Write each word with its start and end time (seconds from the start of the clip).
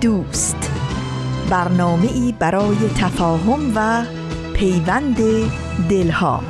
دوست. 0.00 0.70
برنامه 1.50 2.12
ای 2.12 2.34
برای 2.38 2.76
تفاهم 2.76 3.72
و 3.74 4.04
پیوند 4.54 5.16
دلها. 5.88 6.42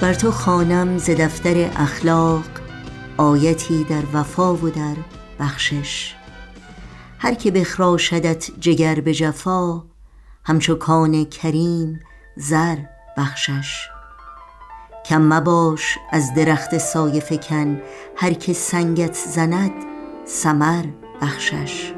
بر 0.00 0.14
تو 0.14 0.30
خانم 0.30 0.98
ز 0.98 1.10
دفتر 1.10 1.70
اخلاق 1.76 2.44
آیتی 3.16 3.84
در 3.84 4.02
وفا 4.12 4.54
و 4.54 4.70
در 4.70 4.96
بخشش. 5.40 6.14
هر 7.18 7.34
که 7.34 7.50
بخراشدت 7.50 8.50
جگر 8.60 9.00
به 9.00 9.14
جفا 9.14 9.84
همچو 10.44 10.74
کان 10.74 11.24
کریم 11.24 12.00
زر. 12.36 12.76
بخشش. 13.18 13.88
کم 15.06 15.22
مباش 15.22 15.98
از 16.10 16.34
درخت 16.34 16.78
سایه 16.78 17.20
فکن 17.20 17.80
هر 18.16 18.32
که 18.32 18.52
سنگت 18.52 19.14
زند 19.14 19.72
سمر 20.24 20.84
بخشش. 21.22 21.92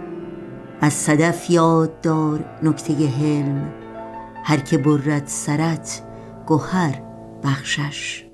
از 0.80 0.92
صدف 0.92 1.50
یاد 1.50 2.00
دار 2.00 2.44
نکته 2.62 2.92
حلم 2.92 3.72
هر 4.44 4.56
که 4.56 4.78
برد 4.78 5.26
سرت 5.26 6.02
گهر 6.46 7.02
بخشش. 7.44 8.29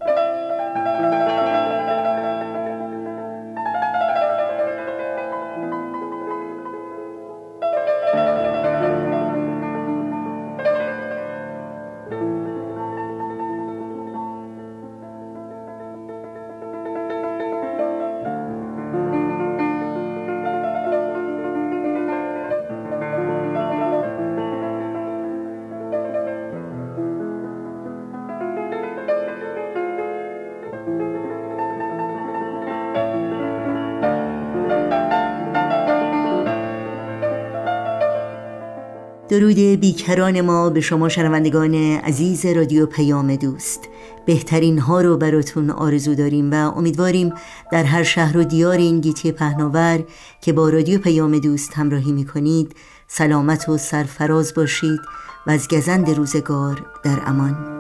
درود 39.36 39.58
بیکران 39.58 40.40
ما 40.40 40.70
به 40.70 40.80
شما 40.80 41.08
شنوندگان 41.08 41.74
عزیز 41.74 42.46
رادیو 42.46 42.86
پیام 42.86 43.36
دوست. 43.36 43.80
بهترین 44.26 44.78
ها 44.78 45.00
رو 45.00 45.16
براتون 45.16 45.70
آرزو 45.70 46.14
داریم 46.14 46.50
و 46.50 46.54
امیدواریم 46.54 47.32
در 47.72 47.84
هر 47.84 48.02
شهر 48.02 48.36
و 48.36 48.44
دیار 48.44 48.76
این 48.76 49.00
گیتی 49.00 49.32
پهناور 49.32 50.04
که 50.40 50.52
با 50.52 50.68
رادیو 50.68 51.00
پیام 51.00 51.38
دوست 51.38 51.74
همراهی 51.74 52.12
می 52.12 52.24
کنید 52.26 52.76
سلامت 53.08 53.68
و 53.68 53.78
سرفراز 53.78 54.54
باشید 54.54 55.00
و 55.46 55.50
از 55.50 55.68
گزند 55.68 56.10
روزگار 56.10 56.86
در 57.04 57.18
امان. 57.26 57.75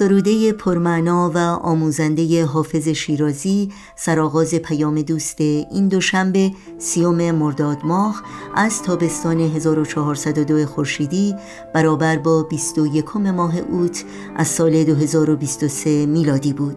سروده 0.00 0.52
پرمعنا 0.52 1.30
و 1.34 1.38
آموزنده 1.38 2.44
حافظ 2.44 2.88
شیرازی 2.88 3.72
سرآغاز 3.96 4.54
پیام 4.54 5.02
دوست 5.02 5.40
این 5.40 5.88
دوشنبه 5.88 6.50
سیوم 6.78 7.30
مرداد 7.30 7.78
ماه 7.84 8.22
از 8.54 8.82
تابستان 8.82 9.40
1402 9.40 10.66
خورشیدی 10.66 11.34
برابر 11.74 12.18
با 12.18 12.42
21 12.42 13.16
ماه 13.16 13.58
اوت 13.58 14.04
از 14.36 14.48
سال 14.48 14.84
2023 14.84 16.06
میلادی 16.06 16.52
بود. 16.52 16.76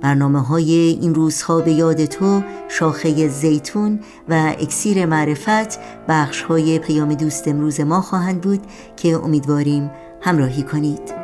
برنامه 0.00 0.40
های 0.40 0.72
این 0.72 1.14
روزها 1.14 1.60
به 1.60 1.72
یاد 1.72 2.04
تو 2.04 2.42
شاخه 2.68 3.28
زیتون 3.28 4.00
و 4.28 4.54
اکسیر 4.58 5.06
معرفت 5.06 5.78
بخش 6.08 6.42
های 6.42 6.78
پیام 6.78 7.14
دوست 7.14 7.48
امروز 7.48 7.80
ما 7.80 8.00
خواهند 8.00 8.40
بود 8.40 8.60
که 8.96 9.16
امیدواریم 9.16 9.90
همراهی 10.20 10.62
کنید. 10.62 11.19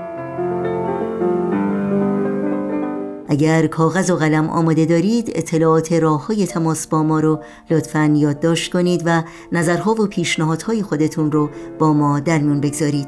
اگر 3.37 3.67
کاغذ 3.67 4.11
و 4.11 4.17
قلم 4.17 4.49
آماده 4.49 4.85
دارید 4.85 5.33
اطلاعات 5.35 5.93
راه 5.93 6.27
های 6.27 6.47
تماس 6.47 6.87
با 6.87 7.03
ما 7.03 7.21
رو 7.21 7.41
لطفا 7.71 8.15
یادداشت 8.17 8.73
کنید 8.73 9.03
و 9.05 9.23
نظرها 9.53 9.93
و 9.93 10.07
پیشنهادهای 10.07 10.83
خودتون 10.83 11.33
رو 11.33 11.51
با 11.79 11.93
ما 11.93 12.21
در 12.21 12.39
میون 12.39 12.61
بگذارید. 12.61 13.07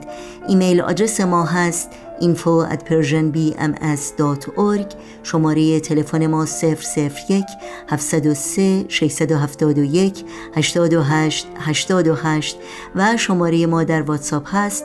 ایمیل 0.48 0.80
آدرس 0.80 1.20
ما 1.20 1.44
هست 1.44 1.88
info 2.20 2.62
at 2.62 2.90
persianbms.org 2.90 4.94
شماره 5.22 5.80
تلفن 5.80 6.26
ما 6.26 6.46
001 6.46 7.44
703 7.88 8.86
671 8.88 10.24
828 10.54 11.46
828 11.58 12.56
و 12.96 13.16
شماره 13.16 13.66
ما 13.66 13.84
در 13.84 14.02
واتساپ 14.02 14.42
هست 14.46 14.84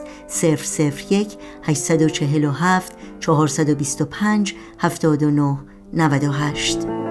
001 1.08 1.38
847 1.62 2.92
425 3.20 4.54
79 4.78 5.58
98 5.92 7.03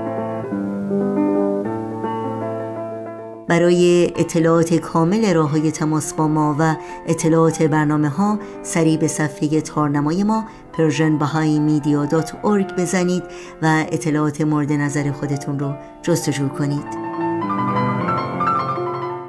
برای 3.53 4.13
اطلاعات 4.15 4.73
کامل 4.73 5.33
راه 5.33 5.49
های 5.49 5.71
تماس 5.71 6.13
با 6.13 6.27
ما 6.27 6.55
و 6.59 6.75
اطلاعات 7.07 7.63
برنامه 7.63 8.09
ها 8.09 8.39
سریع 8.63 8.97
به 8.97 9.07
صفحه 9.07 9.61
تارنمای 9.61 10.23
ما 10.23 10.45
persianbahaimedia.org 10.73 12.79
بزنید 12.79 13.23
و 13.61 13.85
اطلاعات 13.91 14.41
مورد 14.41 14.71
نظر 14.71 15.11
خودتون 15.11 15.59
رو 15.59 15.73
جستجو 16.01 16.47
کنید. 16.47 16.85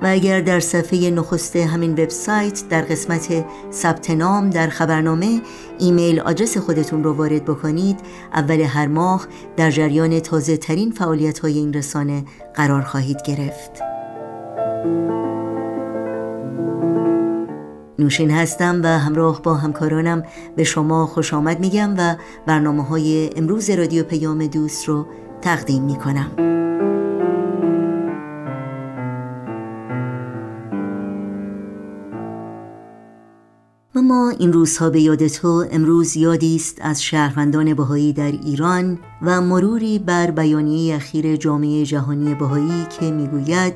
و 0.02 0.06
اگر 0.06 0.40
در 0.40 0.60
صفحه 0.60 1.10
نخست 1.10 1.56
همین 1.56 1.92
وبسایت 1.92 2.62
در 2.70 2.82
قسمت 2.82 3.44
ثبت 3.72 4.10
نام 4.10 4.50
در 4.50 4.68
خبرنامه 4.68 5.40
ایمیل 5.78 6.20
آدرس 6.20 6.58
خودتون 6.58 7.04
رو 7.04 7.12
وارد 7.12 7.44
بکنید 7.44 8.00
اول 8.34 8.60
هر 8.60 8.86
ماه 8.86 9.26
در 9.56 9.70
جریان 9.70 10.20
تازه 10.20 10.56
ترین 10.56 10.90
فعالیت 10.90 11.38
های 11.38 11.58
این 11.58 11.72
رسانه 11.72 12.24
قرار 12.54 12.82
خواهید 12.82 13.22
گرفت. 13.26 13.93
نوشین 17.98 18.30
هستم 18.30 18.80
و 18.84 18.86
همراه 18.86 19.42
با 19.42 19.54
همکارانم 19.54 20.22
به 20.56 20.64
شما 20.64 21.06
خوش 21.06 21.34
آمد 21.34 21.60
میگم 21.60 21.94
و 21.98 22.16
برنامه 22.46 22.84
های 22.84 23.30
امروز 23.36 23.70
رادیو 23.70 24.04
پیام 24.04 24.46
دوست 24.46 24.88
رو 24.88 25.06
تقدیم 25.42 25.82
می‌کنم. 25.82 26.30
ما 33.96 34.32
این 34.38 34.52
روزها 34.52 34.90
به 34.90 35.00
یاد 35.00 35.26
تو 35.26 35.64
امروز 35.70 36.16
یادی 36.16 36.56
است 36.56 36.78
از 36.80 37.02
شهروندان 37.02 37.74
بهایی 37.74 38.12
در 38.12 38.32
ایران 38.32 38.98
و 39.22 39.40
مروری 39.40 39.98
بر 39.98 40.30
بیانیه 40.30 40.94
اخیر 40.94 41.36
جامعه 41.36 41.84
جهانی 41.84 42.34
بهایی 42.34 42.86
که 43.00 43.10
می‌گوید 43.10 43.74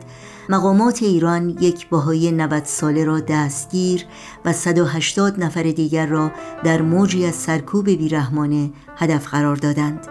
مقامات 0.51 1.03
ایران 1.03 1.49
یک 1.61 1.89
بهایی 1.89 2.33
90 2.33 2.65
ساله 2.65 3.05
را 3.05 3.21
دستگیر 3.21 4.05
و 4.45 4.53
180 4.53 5.45
نفر 5.45 5.63
دیگر 5.63 6.07
را 6.07 6.31
در 6.65 6.83
موجی 6.83 7.27
از 7.27 7.35
سرکوب 7.35 7.91
بیرحمانه 7.91 8.71
هدف 8.97 9.27
قرار 9.27 9.57
دادند. 9.57 10.07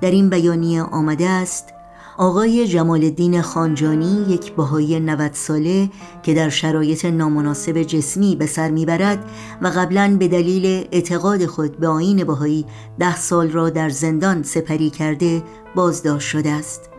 در 0.00 0.10
این 0.10 0.30
بیانیه 0.30 0.82
آمده 0.82 1.28
است 1.28 1.64
آقای 2.18 2.66
جمال 2.68 3.04
الدین 3.04 3.42
خانجانی 3.42 4.26
یک 4.28 4.52
بهایی 4.52 5.00
90 5.00 5.32
ساله 5.34 5.90
که 6.22 6.34
در 6.34 6.48
شرایط 6.48 7.04
نامناسب 7.04 7.82
جسمی 7.82 8.36
به 8.36 8.46
سر 8.46 8.70
می‌برد 8.70 9.30
و 9.62 9.66
قبلا 9.68 10.16
به 10.18 10.28
دلیل 10.28 10.88
اعتقاد 10.92 11.46
خود 11.46 11.78
به 11.78 11.88
آین 11.88 12.24
بهایی 12.24 12.66
ده 12.98 13.16
سال 13.16 13.50
را 13.50 13.70
در 13.70 13.88
زندان 13.88 14.42
سپری 14.42 14.90
کرده 14.90 15.42
بازداشت 15.74 16.28
شده 16.28 16.50
است. 16.50 16.90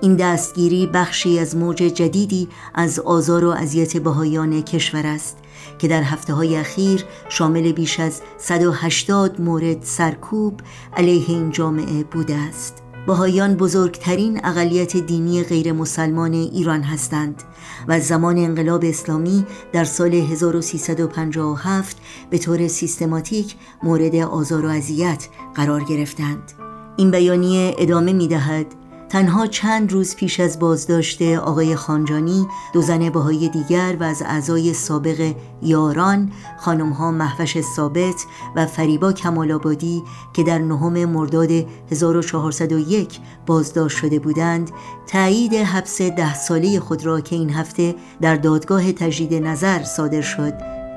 این 0.00 0.16
دستگیری 0.16 0.86
بخشی 0.86 1.38
از 1.38 1.56
موج 1.56 1.76
جدیدی 1.76 2.48
از 2.74 2.98
آزار 2.98 3.44
و 3.44 3.48
اذیت 3.48 3.96
بهایان 3.96 4.62
کشور 4.62 5.06
است 5.06 5.36
که 5.78 5.88
در 5.88 6.02
هفته 6.02 6.34
های 6.34 6.56
اخیر 6.56 7.04
شامل 7.28 7.72
بیش 7.72 8.00
از 8.00 8.20
180 8.38 9.40
مورد 9.40 9.82
سرکوب 9.82 10.60
علیه 10.96 11.24
این 11.28 11.50
جامعه 11.50 12.04
بوده 12.04 12.34
است. 12.34 12.82
بهایان 13.06 13.54
بزرگترین 13.54 14.40
اقلیت 14.44 14.96
دینی 14.96 15.42
غیر 15.42 15.72
مسلمان 15.72 16.32
ایران 16.32 16.82
هستند 16.82 17.42
و 17.88 18.00
زمان 18.00 18.38
انقلاب 18.38 18.84
اسلامی 18.84 19.46
در 19.72 19.84
سال 19.84 20.14
1357 20.14 21.96
به 22.30 22.38
طور 22.38 22.68
سیستماتیک 22.68 23.56
مورد 23.82 24.14
آزار 24.16 24.66
و 24.66 24.68
اذیت 24.68 25.28
قرار 25.54 25.84
گرفتند. 25.84 26.52
این 26.96 27.10
بیانیه 27.10 27.74
ادامه 27.78 28.12
می 28.12 28.28
دهد 28.28 28.66
تنها 29.10 29.46
چند 29.46 29.92
روز 29.92 30.16
پیش 30.16 30.40
از 30.40 30.58
بازداشت 30.58 31.22
آقای 31.22 31.76
خانجانی 31.76 32.46
دو 32.72 32.82
زن 32.82 33.10
بهایی 33.10 33.48
دیگر 33.48 33.96
و 34.00 34.02
از 34.02 34.22
اعضای 34.22 34.74
سابق 34.74 35.34
یاران 35.62 36.32
خانمها 36.58 37.10
محوش 37.10 37.60
ثابت 37.60 38.24
و 38.56 38.66
فریبا 38.66 39.12
کمالابادی 39.12 40.02
که 40.32 40.42
در 40.42 40.58
نهم 40.58 41.04
مرداد 41.04 41.50
1401 41.90 43.18
بازداشت 43.46 43.98
شده 43.98 44.18
بودند 44.18 44.70
تایید 45.06 45.54
حبس 45.54 46.02
ده 46.02 46.34
ساله 46.34 46.80
خود 46.80 47.06
را 47.06 47.20
که 47.20 47.36
این 47.36 47.50
هفته 47.50 47.94
در 48.20 48.36
دادگاه 48.36 48.92
تجدید 48.92 49.34
نظر 49.34 49.82
صادر 49.84 50.22
شد 50.22 50.54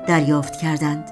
دریافت 0.08 0.60
کردند. 0.60 1.10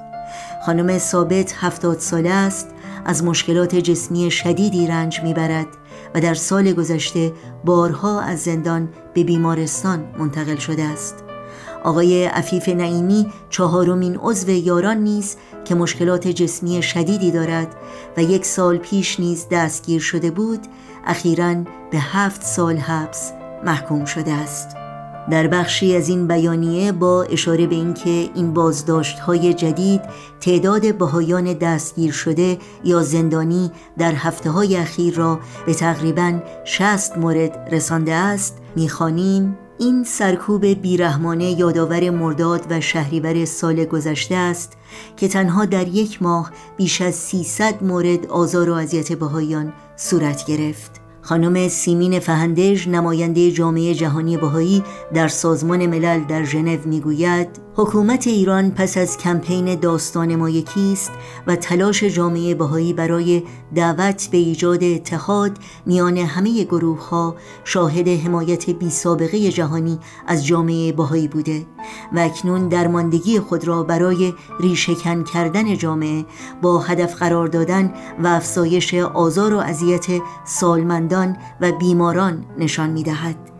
خانم 0.66 0.98
ثابت 0.98 1.54
هفتاد 1.56 1.98
ساله 1.98 2.30
است 2.30 2.68
از 3.04 3.24
مشکلات 3.24 3.74
جسمی 3.74 4.30
شدیدی 4.30 4.86
رنج 4.86 5.20
می‌برد. 5.22 5.66
و 6.14 6.20
در 6.20 6.34
سال 6.34 6.72
گذشته 6.72 7.32
بارها 7.64 8.20
از 8.20 8.42
زندان 8.42 8.88
به 9.14 9.24
بیمارستان 9.24 10.04
منتقل 10.18 10.56
شده 10.56 10.82
است. 10.82 11.24
آقای 11.84 12.24
عفیف 12.24 12.68
نعیمی 12.68 13.32
چهارمین 13.50 14.18
عضو 14.22 14.50
یاران 14.50 14.96
نیز 14.96 15.36
که 15.64 15.74
مشکلات 15.74 16.28
جسمی 16.28 16.82
شدیدی 16.82 17.30
دارد 17.30 17.76
و 18.16 18.22
یک 18.22 18.44
سال 18.44 18.78
پیش 18.78 19.20
نیز 19.20 19.46
دستگیر 19.50 20.00
شده 20.00 20.30
بود 20.30 20.60
اخیرا 21.06 21.54
به 21.90 21.98
هفت 21.98 22.42
سال 22.42 22.76
حبس 22.76 23.32
محکوم 23.64 24.04
شده 24.04 24.32
است. 24.32 24.81
در 25.30 25.46
بخشی 25.46 25.96
از 25.96 26.08
این 26.08 26.26
بیانیه 26.26 26.92
با 26.92 27.22
اشاره 27.22 27.66
به 27.66 27.74
اینکه 27.74 28.30
این 28.34 28.52
بازداشت 28.52 29.18
های 29.18 29.54
جدید 29.54 30.00
تعداد 30.40 30.98
بهایان 30.98 31.52
دستگیر 31.52 32.12
شده 32.12 32.58
یا 32.84 33.02
زندانی 33.02 33.70
در 33.98 34.12
هفته 34.14 34.50
های 34.50 34.76
اخیر 34.76 35.14
را 35.14 35.40
به 35.66 35.74
تقریبا 35.74 36.40
60 36.64 37.18
مورد 37.18 37.68
رسانده 37.72 38.12
است 38.14 38.58
می‌خوانیم. 38.76 39.58
این 39.78 40.04
سرکوب 40.04 40.66
بیرحمانه 40.66 41.50
یادآور 41.50 42.10
مرداد 42.10 42.66
و 42.70 42.80
شهریور 42.80 43.44
سال 43.44 43.84
گذشته 43.84 44.34
است 44.34 44.72
که 45.16 45.28
تنها 45.28 45.64
در 45.64 45.88
یک 45.88 46.22
ماه 46.22 46.50
بیش 46.76 47.00
از 47.00 47.14
300 47.14 47.82
مورد 47.82 48.26
آزار 48.26 48.70
و 48.70 48.74
اذیت 48.74 49.12
بهایان 49.12 49.72
صورت 49.96 50.46
گرفت. 50.46 51.01
خانم 51.24 51.68
سیمین 51.68 52.20
فهندش 52.20 52.88
نماینده 52.88 53.50
جامعه 53.50 53.94
جهانی 53.94 54.36
بهایی 54.36 54.82
در 55.14 55.28
سازمان 55.28 55.86
ملل 55.86 56.24
در 56.24 56.44
ژنو 56.44 56.78
می‌گوید 56.84 57.48
حکومت 57.76 58.26
ایران 58.26 58.70
پس 58.70 58.98
از 58.98 59.18
کمپین 59.18 59.74
داستان 59.74 60.36
ما 60.36 60.50
یکیست 60.50 61.10
و 61.46 61.56
تلاش 61.56 62.04
جامعه 62.04 62.54
بهایی 62.54 62.92
برای 62.92 63.42
دعوت 63.74 64.28
به 64.30 64.38
ایجاد 64.38 64.84
اتحاد 64.84 65.58
میان 65.86 66.18
همه 66.18 66.64
گروه 66.64 67.08
ها 67.08 67.36
شاهد 67.64 68.08
حمایت 68.08 68.70
بی 68.70 68.90
سابقه 68.90 69.48
جهانی 69.48 69.98
از 70.26 70.46
جامعه 70.46 70.92
بهایی 70.92 71.28
بوده 71.28 71.66
و 72.12 72.18
اکنون 72.18 72.68
درماندگی 72.68 73.40
خود 73.40 73.68
را 73.68 73.82
برای 73.82 74.34
ریشهکن 74.60 75.24
کردن 75.24 75.76
جامعه 75.76 76.24
با 76.62 76.78
هدف 76.78 77.14
قرار 77.14 77.46
دادن 77.46 77.94
و 78.22 78.26
افزایش 78.26 78.94
آزار 78.94 79.54
و 79.54 79.58
اذیت 79.58 80.06
سالمندان 80.44 81.36
و 81.60 81.72
بیماران 81.72 82.44
نشان 82.58 82.90
می‌دهد. 82.90 83.51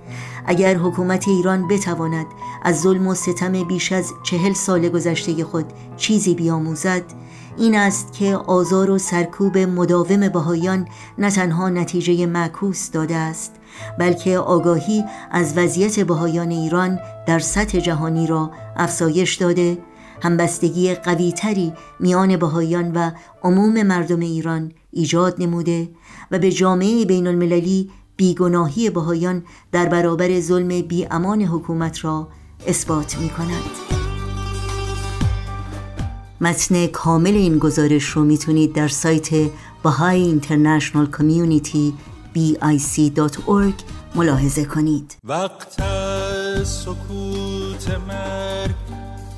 اگر 0.47 0.75
حکومت 0.75 1.29
ایران 1.29 1.69
بتواند 1.69 2.27
از 2.63 2.81
ظلم 2.81 3.07
و 3.07 3.15
ستم 3.15 3.65
بیش 3.65 3.93
از 3.93 4.13
چهل 4.23 4.53
سال 4.53 4.89
گذشته 4.89 5.45
خود 5.45 5.67
چیزی 5.97 6.35
بیاموزد 6.35 7.03
این 7.57 7.77
است 7.77 8.13
که 8.13 8.37
آزار 8.37 8.91
و 8.91 8.99
سرکوب 8.99 9.59
مداوم 9.59 10.29
بهایان 10.29 10.89
نه 11.19 11.31
تنها 11.31 11.69
نتیجه 11.69 12.27
معکوس 12.27 12.91
داده 12.91 13.17
است 13.17 13.53
بلکه 13.99 14.39
آگاهی 14.39 15.05
از 15.31 15.59
وضعیت 15.59 16.01
بهایان 16.01 16.51
ایران 16.51 16.99
در 17.27 17.39
سطح 17.39 17.79
جهانی 17.79 18.27
را 18.27 18.51
افزایش 18.77 19.35
داده. 19.35 19.79
همبستگی 20.23 20.95
قویتری 20.95 21.73
میان 22.01 22.37
بهایان 22.37 22.93
و 22.93 23.11
عموم 23.43 23.83
مردم 23.83 24.21
ایران 24.21 24.73
ایجاد 24.91 25.43
نموده 25.43 25.89
و 26.31 26.39
به 26.39 26.53
جامعه 26.53 27.05
بین 27.05 27.27
المللی 27.27 27.91
بیگناهی 28.17 28.91
بهایان 28.91 29.45
در 29.73 29.87
برابر 29.87 30.41
ظلم 30.41 30.69
بی 30.83 31.07
امان 31.11 31.43
حکومت 31.43 32.05
را 32.05 32.29
اثبات 32.67 33.19
می 33.19 33.29
کند. 33.29 33.93
متن 36.41 36.87
کامل 36.87 37.35
این 37.35 37.59
گزارش 37.59 38.05
رو 38.05 38.25
می‌تونید 38.25 38.73
در 38.73 38.89
سایت 38.89 39.29
بهای 39.85 40.23
اینترنشنال 40.23 41.07
کمیونیتی 41.07 41.95
bic.org 42.35 43.83
ملاحظه 44.15 44.65
کنید. 44.65 45.17
وقت 45.25 45.83
سکوت 46.65 47.91
مرگ 48.09 48.75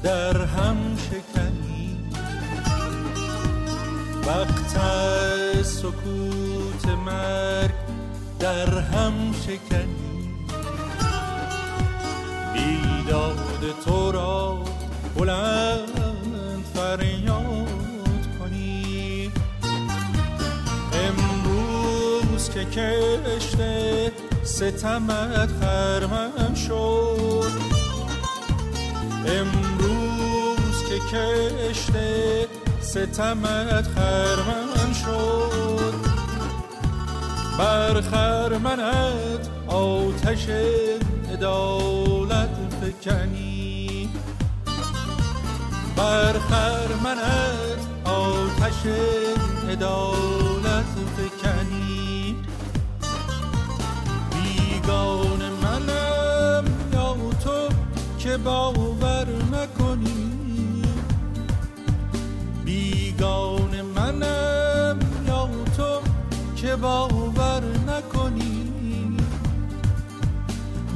در 0.03 0.45
هم 0.45 0.77
شکنی. 0.97 1.99
وقت 4.27 4.77
سکوت 5.63 6.89
مرگ 7.07 7.84
در 8.39 8.79
هم 8.79 9.13
شکنی. 9.33 10.35
بیداد 12.53 13.75
تو 13.85 14.13
را 14.13 14.59
بلند 15.17 16.65
فریاد 16.75 18.39
کنی. 18.39 19.33
امروز 20.93 22.51
که 22.51 22.65
کشته 22.65 24.13
ستمت 24.45 25.51
خرمن 25.61 26.55
شد. 26.55 27.53
امروز 29.27 30.85
که 30.89 31.17
کشته 31.17 32.49
ستمت 32.81 33.87
خرمن 33.95 34.93
شد. 35.05 36.14
بر 37.59 38.01
خرمنت 38.01 39.49
آتش 39.67 40.49
عدالت 41.33 42.57
فکنی. 42.81 44.09
بر 45.97 46.33
خرمنت 46.33 47.81
آتش 48.05 48.87
عدالت 49.71 50.95
فکنی. 51.17 52.37
بیگان 54.31 55.43
منم 55.63 56.65
یا 56.93 57.17
تو 57.45 57.69
که 58.19 58.37
باور 58.37 59.27
نکنی. 59.53 60.83
بیگان 62.65 63.83
منم 63.97 64.99
یا 65.27 65.49
تو 65.77 66.01
که 66.57 66.77
باور 66.77 67.44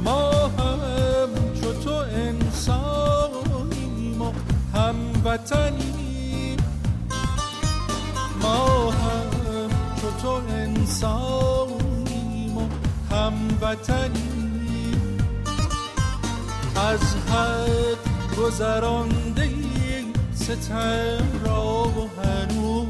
ما 0.09 0.49
هم 0.57 1.29
چو 1.61 1.69
تو 1.73 1.95
انسانیم 2.25 4.21
و 4.21 4.31
هموطنیم. 4.73 6.57
ما 8.41 8.91
هم 8.91 9.29
چو 10.01 10.11
تو 10.21 10.41
انسانیم 10.49 11.37
و 12.57 12.67
هموطنیم. 13.11 15.17
از 16.75 17.15
حد 17.29 17.97
گذرانده 18.37 19.49
ستم 20.35 21.27
را 21.45 21.83
و 21.83 22.09
هنوز. 22.23 22.89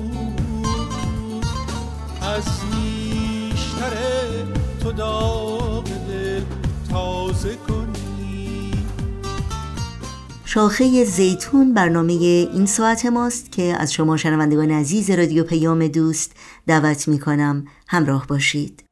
از 2.21 2.47
نیشتر 2.75 3.95
تو 4.83 4.91
داغ 4.91 5.68
شاخه 10.51 11.03
زیتون 11.03 11.74
برنامه 11.74 12.13
این 12.13 12.65
ساعت 12.65 13.06
ماست 13.06 13.51
که 13.51 13.75
از 13.79 13.94
شما 13.94 14.18
شنوندگان 14.18 14.72
عزیز 14.72 15.10
رادیو 15.12 15.44
پیام 15.44 15.88
دوست 15.88 16.36
دعوت 16.68 17.08
می 17.08 17.20
کنم 17.20 17.65
همراه 17.88 18.27
باشید. 18.27 18.84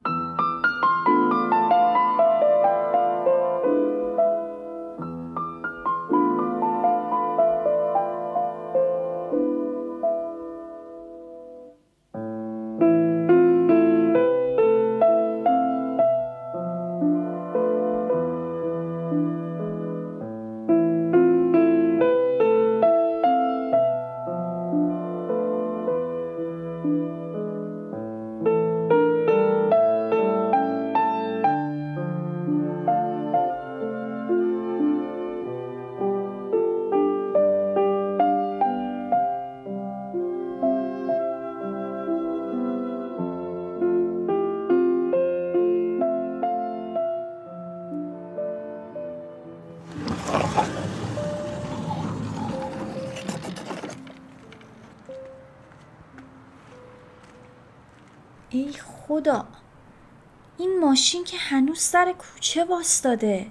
کوچه 62.57 62.69
واستاده 62.69 63.45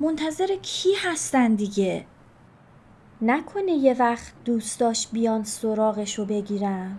منتظر 0.00 0.56
کی 0.62 0.88
هستن 1.02 1.54
دیگه؟ 1.54 2.04
نکنه 3.22 3.72
یه 3.72 3.96
وقت 3.98 4.32
دوست 4.44 4.80
داشت 4.80 5.12
بیان 5.12 5.44
سراغشو 5.44 6.24
بگیرم 6.24 6.98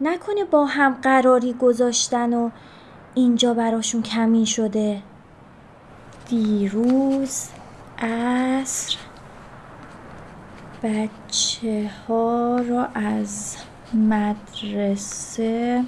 نکنه 0.00 0.44
با 0.44 0.66
هم 0.66 0.94
قراری 1.02 1.52
گذاشتن 1.52 2.32
و 2.32 2.50
اینجا 3.14 3.54
براشون 3.54 4.02
کمین 4.02 4.44
شده. 4.44 5.02
دیروز 6.28 7.48
عصر 7.98 8.96
بچه 10.82 11.90
ها 12.08 12.56
را 12.56 12.84
از 12.84 13.56
مدرسه 13.94 15.84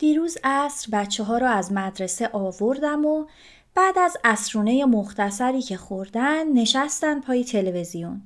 دیروز 0.00 0.38
عصر 0.44 0.88
بچه 0.92 1.24
ها 1.24 1.38
را 1.38 1.48
از 1.48 1.72
مدرسه 1.72 2.30
آوردم 2.32 3.04
و 3.04 3.26
بعد 3.74 3.98
از 3.98 4.16
اسرونه 4.24 4.84
مختصری 4.84 5.62
که 5.62 5.76
خوردن 5.76 6.52
نشستن 6.52 7.20
پای 7.20 7.44
تلویزیون. 7.44 8.22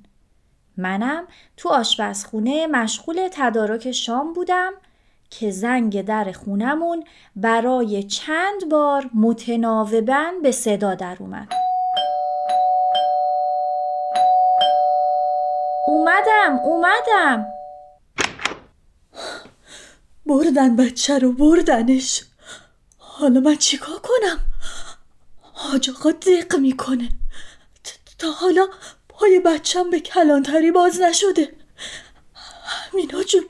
منم 0.76 1.24
تو 1.56 1.68
آشپزخونه 1.68 2.66
مشغول 2.66 3.28
تدارک 3.32 3.92
شام 3.92 4.32
بودم 4.32 4.72
که 5.30 5.50
زنگ 5.50 6.02
در 6.02 6.32
خونمون 6.32 7.04
برای 7.36 8.02
چند 8.02 8.68
بار 8.70 9.10
متناوبا 9.14 10.24
به 10.42 10.52
صدا 10.52 10.94
در 10.94 11.16
اومد. 11.20 11.48
اومدم 15.86 16.58
اومدم 16.64 17.53
بردن 20.26 20.76
بچه 20.76 21.18
رو 21.18 21.32
بردنش. 21.32 22.22
حالا 22.98 23.40
من 23.40 23.56
چیکار 23.56 23.98
کنم؟ 23.98 24.40
حاج 25.40 25.90
آقا 25.90 26.10
دق 26.10 26.56
می‌کنه. 26.56 27.08
تا 28.18 28.30
حالا 28.30 28.68
پای 29.08 29.40
بچم 29.40 29.90
به 29.90 30.00
کلانتری 30.00 30.70
باز 30.70 31.00
نشده. 31.00 31.56
مینا 32.92 33.22
جون 33.22 33.46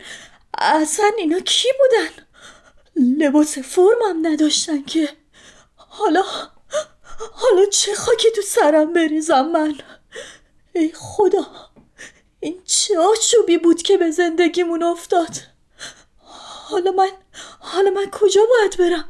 اصلا 0.58 1.10
اینا 1.18 1.40
کی 1.40 1.68
بودن؟ 1.78 2.26
لباس 2.96 3.58
فرمم 3.58 4.26
نداشتن 4.26 4.82
که. 4.82 5.08
حالا 5.76 6.22
حالا 7.32 7.66
چه 7.72 7.94
خاکی 7.94 8.30
تو 8.36 8.42
سرم 8.42 8.92
بریزم 8.92 9.48
من؟ 9.48 9.74
ای 10.72 10.92
خدا 10.94 11.46
این 12.40 12.62
چه 12.64 12.98
آشوبی 12.98 13.58
بود 13.58 13.82
که 13.82 13.96
به 13.96 14.10
زندگیمون 14.10 14.82
افتاد؟ 14.82 15.53
حالا 16.74 16.90
من 16.90 17.08
حالا 17.60 17.90
من 17.90 18.10
کجا 18.10 18.40
باید 18.50 18.76
برم؟ 18.78 19.08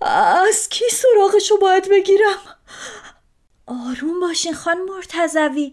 از 0.00 0.68
کی 0.68 0.84
سراغشو 0.92 1.58
باید 1.58 1.88
بگیرم؟ 1.90 2.38
آروم 3.66 4.20
باشین 4.20 4.54
خان 4.54 4.78
مرتزوی 4.82 5.72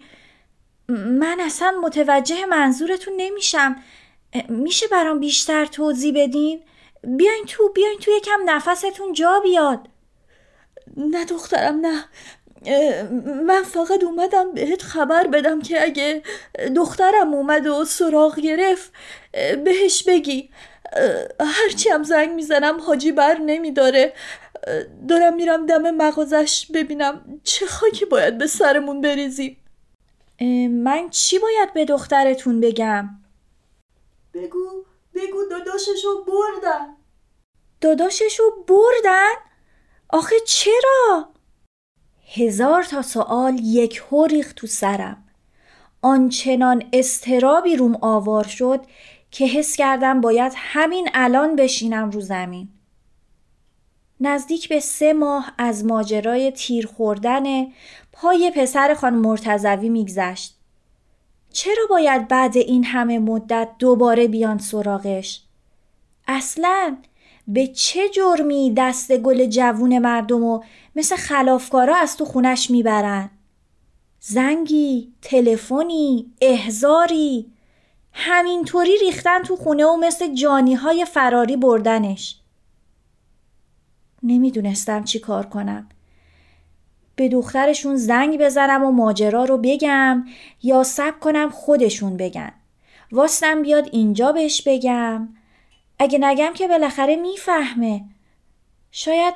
من 0.90 1.40
اصلا 1.40 1.72
متوجه 1.84 2.46
منظورتون 2.46 3.14
نمیشم. 3.18 3.76
میشه 4.50 4.88
برام 4.88 5.20
بیشتر 5.20 5.66
توضیح 5.66 6.14
بدین؟ 6.16 6.62
بیاین 7.04 7.46
تو 7.48 7.70
بیاین 7.70 8.00
تو 8.00 8.12
یکم 8.12 8.40
نفستون 8.46 9.14
جا 9.14 9.40
بیاد. 9.40 9.88
نه 10.98 11.26
دخترم 11.26 11.80
نه. 11.86 12.06
من 13.46 13.64
فقط 13.64 14.04
اومدم 14.04 14.52
بهت 14.52 14.82
خبر 14.82 15.28
بدم 15.28 15.62
که 15.62 15.84
اگه 15.84 16.24
دخترم 16.76 17.34
اومد 17.34 17.68
و 17.68 17.86
سراغ 17.86 18.40
گرفت 18.40 18.92
بهش 19.64 20.04
بگی. 20.04 20.50
هرچی 21.40 21.90
هم 21.90 22.04
زنگ 22.04 22.30
می‌زنم 22.30 22.82
حاجی 22.82 23.12
بر 23.12 23.38
نمیداره 23.38 24.14
دارم 25.10 25.36
میرم 25.36 25.66
دم 25.66 25.92
مغازش 25.92 26.68
ببینم 26.74 27.42
چه 27.44 27.66
خاکی 27.66 28.06
باید 28.06 28.38
به 28.38 28.48
سرمون 28.48 29.02
بریزیم 29.02 29.58
من 30.70 31.10
چی 31.10 31.40
باید 31.40 31.74
به 31.74 31.86
دخترتون 31.86 32.62
بگم؟ 32.62 33.10
بگو 34.34 34.84
بگو 35.16 35.46
داداششو 35.52 36.26
بردن 36.28 36.96
داداششو 37.82 38.44
بردن؟ 38.68 39.34
آخه 40.10 40.36
چرا؟ 40.46 41.30
هزار 42.36 42.84
تا 42.84 43.02
سوال 43.02 43.60
یک 43.64 44.04
ریخ 44.30 44.54
تو 44.54 44.68
سرم 44.68 45.24
آنچنان 46.02 46.84
استرابی 46.94 47.76
روم 47.76 47.98
آوار 48.02 48.44
شد 48.44 48.86
که 49.38 49.46
حس 49.46 49.76
کردم 49.76 50.22
باید 50.22 50.54
همین 50.56 51.10
الان 51.14 51.56
بشینم 51.56 52.10
رو 52.10 52.22
زمین 52.22 52.68
نزدیک 54.20 54.70
به 54.70 54.80
سه 54.80 55.14
ماه 55.14 55.54
از 55.58 55.86
ماجرای 55.86 56.52
تیر 56.52 56.88
خوردن 56.88 57.44
پای 58.12 58.52
پسر 58.56 58.94
خان 58.94 59.14
مرتزوی 59.14 59.90
میگذشت 59.90 60.56
چرا 61.54 61.86
باید 61.90 62.28
بعد 62.28 62.58
این 62.58 62.84
همه 62.84 63.20
مدت 63.20 63.70
دوباره 63.80 64.28
بیان 64.28 64.58
سراغش؟ 64.58 65.42
اصلا 66.28 66.98
به 67.48 67.68
چه 67.68 68.10
جرمی 68.10 68.74
دست 68.78 69.18
گل 69.18 69.46
جوون 69.46 70.00
مردم 70.00 70.44
و 70.44 70.64
مثل 70.96 71.16
خلافکارا 71.16 71.96
از 71.96 72.18
تو 72.18 72.26
خونش 72.26 72.72
می‌برن؟ 72.72 73.30
زنگی، 74.20 75.14
تلفنی، 75.22 76.26
احزاری 76.42 77.55
همینطوری 78.18 78.98
ریختن 78.98 79.44
تو 79.44 79.56
خونه 79.56 79.86
و 79.86 79.96
مثل 79.96 80.34
جانی 80.34 80.74
های 80.74 81.06
فراری 81.06 81.58
بردنش. 81.58 82.40
نمی‌دونستم 84.24 85.04
چی 85.04 85.20
کار 85.20 85.46
کنم. 85.46 85.90
به 87.16 87.30
دخترشون 87.30 87.96
زنگ 87.96 88.40
بزنم 88.40 88.84
و 88.84 88.92
ماجرا 88.92 89.44
رو 89.44 89.58
بگم 89.58 90.26
یا 90.64 90.84
سب 90.84 91.20
کنم 91.20 91.50
خودشون 91.50 92.18
بگن. 92.18 92.52
واستم 93.12 93.62
بیاد 93.62 93.90
اینجا 93.92 94.32
بهش 94.32 94.62
بگم. 94.66 95.30
اگه 96.00 96.20
نگم 96.22 96.54
که 96.54 96.68
بالاخره 96.68 97.16
می‌فهمه. 97.16 98.06
شاید 98.92 99.34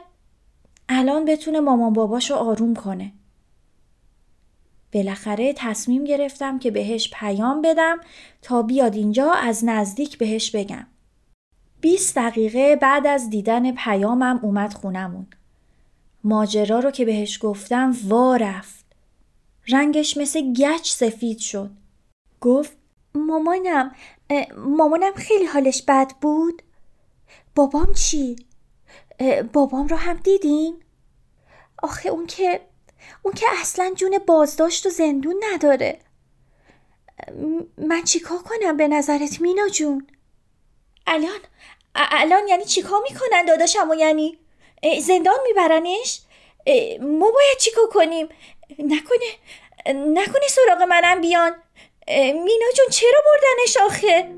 الان 0.89 1.25
بتونه 1.25 1.59
مامان 1.59 1.93
باباشو 1.93 2.35
آروم 2.35 2.75
کنه. 2.75 3.11
بالاخره 4.93 5.53
تصمیم 5.53 6.03
گرفتم 6.03 6.59
که 6.59 6.71
بهش 6.71 7.09
پیام 7.13 7.61
بدم 7.61 7.97
تا 8.41 8.61
بیاد 8.61 8.95
اینجا 8.95 9.31
از 9.31 9.65
نزدیک 9.65 10.17
بهش 10.17 10.51
بگم. 10.51 10.87
20 11.81 12.15
دقیقه 12.15 12.75
بعد 12.75 13.07
از 13.07 13.29
دیدن 13.29 13.75
پیامم 13.75 14.39
اومد 14.43 14.73
خونمون. 14.73 15.27
ماجرا 16.23 16.79
رو 16.79 16.91
که 16.91 17.05
بهش 17.05 17.39
گفتم 17.41 17.95
وا 18.07 18.35
رفت. 18.35 18.85
رنگش 19.67 20.17
مثل 20.17 20.53
گچ 20.53 20.89
سفید 20.89 21.39
شد. 21.39 21.71
گفت 22.41 22.77
مامانم 23.15 23.91
مامانم 24.57 25.13
خیلی 25.15 25.45
حالش 25.45 25.83
بد 25.87 26.11
بود. 26.21 26.61
بابام 27.55 27.93
چی؟ 27.93 28.35
بابام 29.53 29.87
رو 29.87 29.97
هم 29.97 30.17
دیدین؟ 30.17 30.83
آخه 31.83 32.09
اون 32.09 32.27
که 32.27 32.61
اون 33.23 33.33
که 33.33 33.45
اصلا 33.61 33.93
جون 33.95 34.17
بازداشت 34.27 34.85
و 34.85 34.89
زندون 34.89 35.43
نداره. 35.53 35.99
من 37.77 38.03
چیکار 38.03 38.37
کنم 38.37 38.77
به 38.77 38.87
نظرت 38.87 39.41
مینا 39.41 39.67
جون؟ 39.67 40.07
الان؟ 41.07 41.39
الان 41.95 42.47
یعنی 42.47 42.65
چیکار 42.65 43.01
می‌کنن 43.01 43.45
داداشمو 43.45 43.95
یعنی؟ 43.95 44.39
زندان 45.01 45.39
میبرنش؟ 45.47 46.21
ما 47.01 47.31
باید 47.31 47.57
چیکار 47.59 47.87
کنیم؟ 47.87 48.29
نکنه 48.79 49.29
نکنه 49.95 50.47
سراغ 50.49 50.81
منم 50.81 51.21
بیان. 51.21 51.55
مینا 52.33 52.71
جون 52.77 52.87
چرا 52.91 53.19
بردنش 53.25 53.77
آخه؟ 53.77 54.35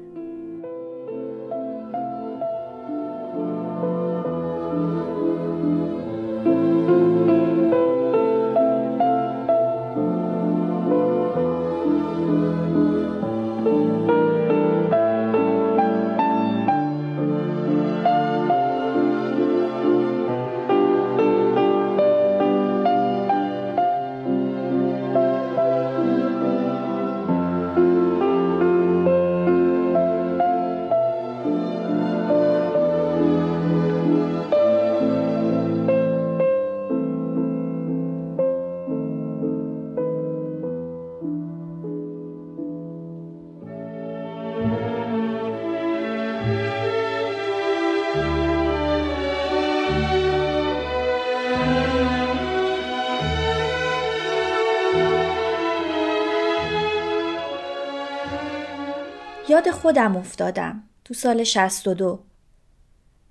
یاد 59.51 59.71
خودم 59.71 60.15
افتادم 60.15 60.83
تو 61.05 61.13
سال 61.13 61.43
62 61.43 62.19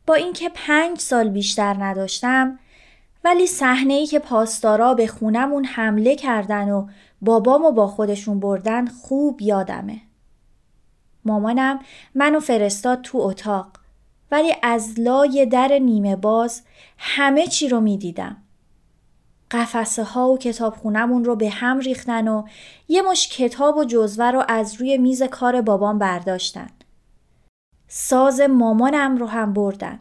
با 0.06 0.14
اینکه 0.14 0.50
پنج 0.54 0.98
سال 0.98 1.28
بیشتر 1.28 1.84
نداشتم 1.84 2.58
ولی 3.24 3.46
صحنه 3.46 3.94
ای 3.94 4.06
که 4.06 4.18
پاسدارا 4.18 4.94
به 4.94 5.06
خونمون 5.06 5.64
حمله 5.64 6.16
کردن 6.16 6.70
و 6.70 6.88
بابامو 7.20 7.72
با 7.72 7.86
خودشون 7.86 8.40
بردن 8.40 8.86
خوب 8.86 9.42
یادمه. 9.42 10.00
مامانم 11.24 11.78
منو 12.14 12.40
فرستاد 12.40 13.02
تو 13.02 13.18
اتاق 13.18 13.66
ولی 14.30 14.54
از 14.62 14.94
لای 14.98 15.46
در 15.46 15.78
نیمه 15.78 16.16
باز 16.16 16.62
همه 16.98 17.46
چی 17.46 17.68
رو 17.68 17.80
می‌دیدم. 17.80 18.36
قفسه 19.50 20.04
ها 20.04 20.28
و 20.28 20.38
کتاب 20.38 20.76
خونمون 20.76 21.24
رو 21.24 21.36
به 21.36 21.50
هم 21.50 21.78
ریختن 21.78 22.28
و 22.28 22.44
یه 22.88 23.02
مش 23.02 23.28
کتاب 23.28 23.76
و 23.76 23.84
جزوه 23.84 24.30
رو 24.30 24.44
از 24.48 24.74
روی 24.74 24.98
میز 24.98 25.22
کار 25.22 25.62
بابام 25.62 25.98
برداشتن. 25.98 26.70
ساز 27.88 28.40
مامانم 28.40 29.16
رو 29.16 29.26
هم 29.26 29.52
بردن. 29.52 30.00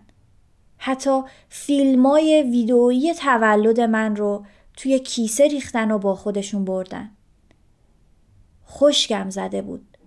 حتی 0.77 1.21
فیلمای 1.49 2.43
ویدئویی 2.51 3.13
تولد 3.13 3.79
من 3.79 4.15
رو 4.15 4.45
توی 4.77 4.99
کیسه 4.99 5.47
ریختن 5.47 5.91
و 5.91 5.97
با 5.97 6.15
خودشون 6.15 6.65
بردن. 6.65 7.11
خوشگم 8.63 9.29
زده 9.29 9.61
بود. 9.61 9.97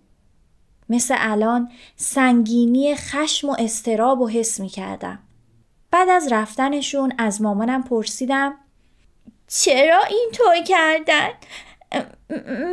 مثل 0.88 1.14
الان 1.18 1.70
سنگینی 1.96 2.94
خشم 2.94 3.48
و 3.48 3.56
استراب 3.58 4.20
و 4.20 4.28
حس 4.28 4.60
می 4.60 4.68
کردم. 4.68 5.18
بعد 5.90 6.08
از 6.08 6.32
رفتنشون 6.32 7.12
از 7.18 7.42
مامانم 7.42 7.82
پرسیدم 7.82 8.54
چرا 9.60 10.02
اینطور 10.02 10.62
کردن؟ 10.62 11.28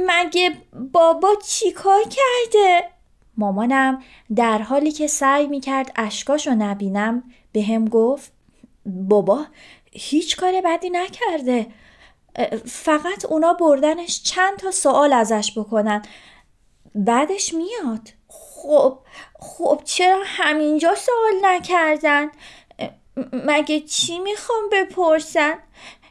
مگه 0.08 0.58
بابا 0.94 1.30
چیکار 1.48 2.04
کرده؟ 2.04 2.90
مامانم 3.38 4.04
در 4.36 4.58
حالی 4.58 4.92
که 4.92 5.08
سعی 5.08 5.48
می 5.48 5.60
کرد 5.60 5.92
اشکاشو 5.96 6.52
نبینم 6.52 7.24
به 7.52 7.64
هم 7.64 7.86
گفت 7.88 8.32
بابا 8.86 9.46
هیچ 9.92 10.38
کار 10.38 10.62
بدی 10.66 10.90
نکرده. 10.90 11.68
فقط 12.66 13.26
اونا 13.26 13.54
بردنش 13.54 14.24
چند 14.24 14.58
تا 14.58 14.72
سوال 14.72 15.14
ازش 15.14 15.54
بکنن. 15.58 16.02
بعدش 16.96 17.54
میاد. 17.54 18.10
خب 18.28 19.00
خب 19.40 19.82
چرا 19.86 20.22
همینجا 20.26 20.96
سوال 20.96 21.34
نکردن؟ 21.42 22.28
مگه 23.34 23.80
چی 23.80 24.20
می‌خوام 24.20 24.70
بپرسن؟ 24.72 25.54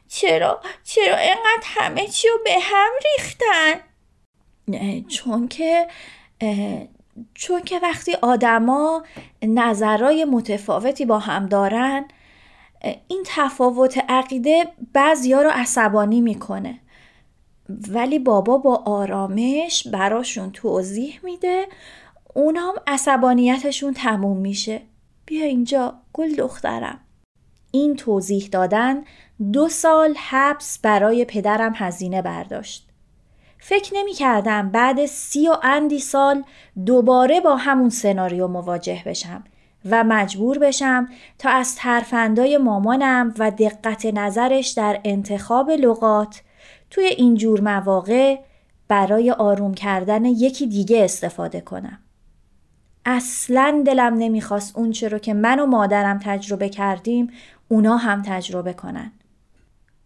چرا؟ 0.08 0.60
چرا 0.84 1.16
اینقدر 1.16 1.64
همه 1.64 2.06
چی 2.06 2.28
رو 2.28 2.38
به 2.44 2.54
هم 2.60 2.90
ریختن؟ 3.04 3.80
چون 5.08 5.48
که 5.48 5.88
چون 7.34 7.62
که 7.62 7.78
وقتی 7.78 8.14
آدما 8.22 9.04
نظرهای 9.42 10.24
متفاوتی 10.24 11.04
با 11.04 11.18
هم 11.18 11.46
دارن 11.46 12.08
این 13.08 13.22
تفاوت 13.26 13.98
عقیده 14.08 14.66
بعضیا 14.92 15.42
رو 15.42 15.50
عصبانی 15.50 16.20
می‌کنه. 16.20 16.80
ولی 17.88 18.18
بابا 18.18 18.58
با 18.58 18.82
آرامش 18.86 19.86
براشون 19.92 20.52
توضیح 20.52 21.20
میده 21.22 21.66
اونام 22.34 22.74
عصبانیتشون 22.86 23.94
تموم 23.94 24.36
میشه. 24.36 24.80
بیا 25.26 25.44
اینجا 25.44 25.94
گل 26.12 26.34
دخترم. 26.34 27.00
این 27.70 27.96
توضیح 27.96 28.48
دادن 28.52 29.04
دو 29.52 29.68
سال 29.68 30.14
حبس 30.28 30.78
برای 30.78 31.24
پدرم 31.24 31.72
هزینه 31.76 32.22
برداشت 32.22 32.88
فکر 33.58 33.92
نمی 33.94 34.12
کردم 34.12 34.70
بعد 34.70 35.06
سی 35.06 35.48
و 35.48 35.56
اندی 35.62 35.98
سال 35.98 36.44
دوباره 36.86 37.40
با 37.40 37.56
همون 37.56 37.88
سناریو 37.88 38.48
مواجه 38.48 39.02
بشم 39.06 39.44
و 39.90 40.04
مجبور 40.04 40.58
بشم 40.58 41.08
تا 41.38 41.50
از 41.50 41.76
ترفندای 41.76 42.56
مامانم 42.58 43.34
و 43.38 43.50
دقت 43.50 44.06
نظرش 44.06 44.68
در 44.68 45.00
انتخاب 45.04 45.70
لغات 45.70 46.42
توی 46.90 47.04
اینجور 47.04 47.60
مواقع 47.60 48.38
برای 48.88 49.30
آروم 49.30 49.74
کردن 49.74 50.24
یکی 50.24 50.66
دیگه 50.66 51.04
استفاده 51.04 51.60
کنم. 51.60 51.98
اصلا 53.04 53.82
دلم 53.86 54.14
نمی‌خواست 54.14 54.76
اون 54.76 54.94
رو 55.10 55.18
که 55.18 55.34
من 55.34 55.60
و 55.60 55.66
مادرم 55.66 56.18
تجربه 56.18 56.68
کردیم 56.68 57.30
اونا 57.68 57.96
هم 57.96 58.22
تجربه 58.22 58.72
کنن. 58.72 59.12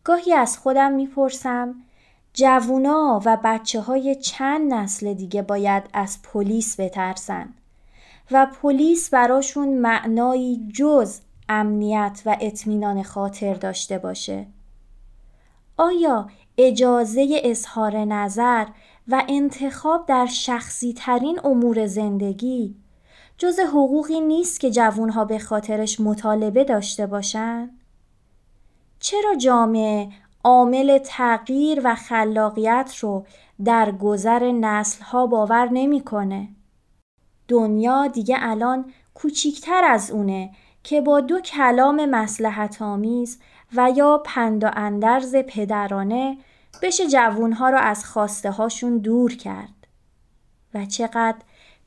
گاهی 0.04 0.32
از 0.32 0.58
خودم 0.58 0.92
می‌پرسم 0.92 1.74
جوونا 2.34 3.20
و 3.24 3.38
بچه 3.44 3.80
های 3.80 4.14
چند 4.14 4.74
نسل 4.74 5.14
دیگه 5.14 5.42
باید 5.42 5.82
از 5.92 6.18
پلیس 6.22 6.80
بترسن 6.80 7.48
و 8.30 8.46
پلیس 8.62 9.10
براشون 9.10 9.68
معنایی 9.68 10.68
جز 10.74 11.20
امنیت 11.48 12.22
و 12.26 12.36
اطمینان 12.40 13.02
خاطر 13.02 13.54
داشته 13.54 13.98
باشه. 13.98 14.46
آیا 15.76 16.28
اجازه 16.58 17.40
اظهار 17.44 17.96
نظر 17.96 18.66
و 19.08 19.24
انتخاب 19.28 20.06
در 20.06 20.26
شخصی 20.26 20.92
ترین 20.92 21.40
امور 21.44 21.86
زندگی 21.86 22.76
جز 23.38 23.58
حقوقی 23.60 24.20
نیست 24.20 24.60
که 24.60 24.70
جوانها 24.70 25.24
به 25.24 25.38
خاطرش 25.38 26.00
مطالبه 26.00 26.64
داشته 26.64 27.06
باشند؟ 27.06 27.81
چرا 29.02 29.34
جامعه 29.34 30.08
عامل 30.44 30.98
تغییر 30.98 31.80
و 31.84 31.94
خلاقیت 31.94 32.94
رو 33.00 33.26
در 33.64 33.92
گذر 33.92 34.52
نسلها 34.52 35.26
باور 35.26 35.68
نمی‌کنه. 35.72 36.48
دنیا 37.48 38.06
دیگه 38.06 38.36
الان 38.40 38.92
کوچیکتر 39.14 39.84
از 39.84 40.10
اونه 40.10 40.50
که 40.82 41.00
با 41.00 41.20
دو 41.20 41.40
کلام 41.40 42.06
مسلحت 42.06 42.82
آمیز 42.82 43.38
و 43.76 43.92
یا 43.96 44.22
پند 44.24 44.64
و 44.64 44.70
اندرز 44.72 45.36
پدرانه 45.36 46.38
بشه 46.82 47.06
جوونها 47.08 47.70
رو 47.70 47.78
از 47.78 48.04
خواسته 48.04 48.50
هاشون 48.50 48.98
دور 48.98 49.36
کرد. 49.36 49.86
و 50.74 50.86
چقدر 50.86 51.38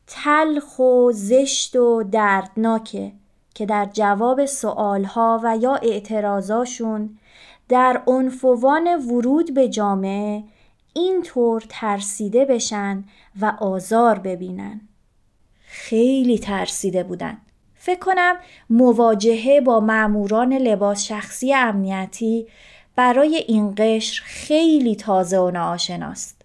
تلخ 0.08 0.80
و 0.80 1.12
زشت 1.12 1.76
و 1.76 2.04
دردناکه 2.04 3.12
که 3.56 3.66
در 3.66 3.90
جواب 3.94 4.46
سوالها 4.46 5.42
و 5.44 5.58
یا 5.58 5.76
اعتراضاشون 5.76 7.18
در 7.70 8.02
عنفوان 8.08 8.88
ورود 8.88 9.54
به 9.54 9.70
جامعه 9.70 10.44
اینطور 10.94 11.64
ترسیده 11.70 12.46
بشن 12.46 13.04
و 13.42 13.54
آزار 13.60 14.20
ببینن. 14.20 14.82
خیلی 15.68 16.40
ترسیده 16.40 17.04
بودن. 17.04 17.38
فکر 17.76 18.00
کنم 18.00 18.36
مواجهه 18.70 19.62
با 19.62 19.80
ماموران 19.80 20.54
لباس 20.54 21.04
شخصی 21.04 21.54
امنیتی 21.54 22.48
برای 22.96 23.36
این 23.48 23.74
قشر 23.78 24.24
خیلی 24.26 24.96
تازه 24.96 25.40
و 25.40 25.52
ناآشناست. 25.52 26.42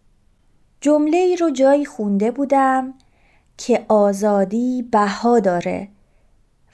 جمله 0.81 1.17
ای 1.17 1.37
رو 1.37 1.51
جایی 1.51 1.85
خونده 1.85 2.31
بودم 2.31 2.95
که 3.57 3.85
آزادی 3.89 4.83
بها 4.93 5.41
داره 5.41 5.89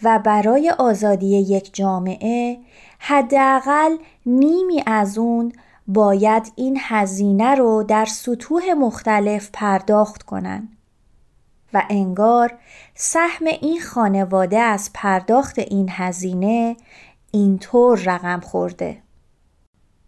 و 0.02 0.18
برای 0.18 0.70
آزادی 0.70 1.38
یک 1.38 1.74
جامعه 1.74 2.58
حداقل 2.98 3.96
نیمی 4.26 4.82
از 4.86 5.18
اون 5.18 5.52
باید 5.86 6.52
این 6.56 6.78
هزینه 6.80 7.54
رو 7.54 7.82
در 7.82 8.04
سطوح 8.04 8.72
مختلف 8.78 9.50
پرداخت 9.52 10.22
کنن 10.22 10.68
و 11.74 11.82
انگار 11.90 12.58
سهم 12.94 13.46
این 13.46 13.80
خانواده 13.80 14.58
از 14.58 14.90
پرداخت 14.94 15.58
این 15.58 15.88
هزینه 15.90 16.76
اینطور 17.30 18.02
رقم 18.04 18.40
خورده. 18.40 19.02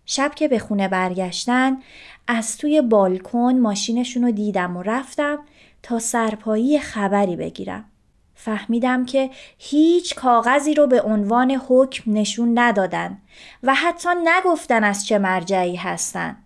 شب 0.07 0.35
که 0.35 0.49
به 0.49 0.59
خونه 0.59 0.89
برگشتن 0.89 1.77
از 2.27 2.57
توی 2.57 2.83
بالکن 2.83 3.55
ماشینشون 3.55 4.23
رو 4.23 4.31
دیدم 4.31 4.77
و 4.77 4.83
رفتم 4.83 5.39
تا 5.83 5.99
سرپایی 5.99 6.79
خبری 6.79 7.37
بگیرم. 7.37 7.85
فهمیدم 8.41 9.05
که 9.05 9.31
هیچ 9.59 10.15
کاغذی 10.15 10.75
رو 10.75 10.87
به 10.87 11.03
عنوان 11.03 11.61
حکم 11.69 12.13
نشون 12.13 12.59
ندادن 12.59 13.19
و 13.63 13.75
حتی 13.75 14.09
نگفتن 14.25 14.85
از 14.85 15.07
چه 15.07 15.19
مرجعی 15.19 15.77
هستن. 15.77 16.37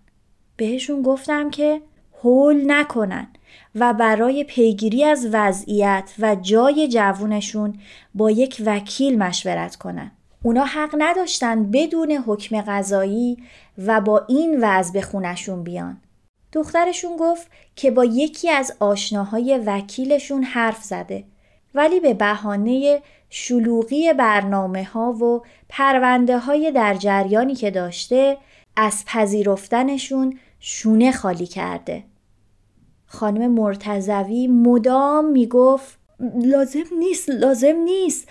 بهشون 0.57 1.01
گفتم 1.01 1.49
که 1.49 1.81
هول 2.23 2.63
نکنن 2.67 3.27
و 3.75 3.93
برای 3.93 4.43
پیگیری 4.43 5.03
از 5.03 5.27
وضعیت 5.31 6.13
و 6.19 6.35
جای 6.35 6.87
جوونشون 6.87 7.79
با 8.13 8.31
یک 8.31 8.61
وکیل 8.65 9.17
مشورت 9.17 9.75
کنن. 9.75 10.11
اونا 10.43 10.65
حق 10.65 10.95
نداشتن 10.97 11.71
بدون 11.71 12.11
حکم 12.11 12.61
قضایی 12.61 13.37
و 13.77 14.01
با 14.01 14.25
این 14.27 14.57
وضع 14.61 14.93
به 14.93 15.01
خونشون 15.01 15.63
بیان. 15.63 16.01
دخترشون 16.51 17.17
گفت 17.17 17.47
که 17.75 17.91
با 17.91 18.05
یکی 18.05 18.49
از 18.49 18.73
آشناهای 18.79 19.61
وکیلشون 19.65 20.43
حرف 20.43 20.83
زده 20.83 21.23
ولی 21.75 21.99
به 21.99 22.13
بهانه 22.13 23.01
شلوغی 23.29 24.13
برنامه 24.13 24.83
ها 24.83 25.13
و 25.13 25.41
پرونده 25.69 26.37
های 26.37 26.71
در 26.71 26.95
جریانی 26.95 27.55
که 27.55 27.71
داشته 27.71 28.37
از 28.75 29.03
پذیرفتنشون 29.07 30.39
شونه 30.59 31.11
خالی 31.11 31.47
کرده. 31.47 32.03
خانم 33.05 33.51
مرتزوی 33.51 34.47
مدام 34.47 35.25
می‌گفت 35.25 35.99
لازم 36.43 36.83
نیست 36.99 37.29
لازم 37.29 37.75
نیست. 37.75 38.27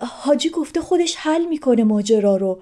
حاجی 0.00 0.50
گفته 0.50 0.80
خودش 0.80 1.16
حل 1.16 1.46
می‌کنه 1.46 1.84
ماجرا 1.84 2.36
رو. 2.36 2.60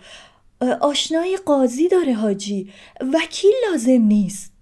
آشنای 0.80 1.38
قاضی 1.46 1.88
داره 1.88 2.14
حاجی. 2.14 2.72
وکیل 3.12 3.52
لازم 3.70 4.02
نیست. 4.02 4.52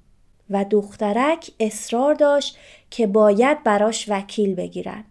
و 0.50 0.64
دخترک 0.70 1.50
اصرار 1.60 2.14
داشت 2.14 2.58
که 2.90 3.06
باید 3.06 3.64
براش 3.64 4.08
وکیل 4.08 4.54
بگیرن. 4.54 5.04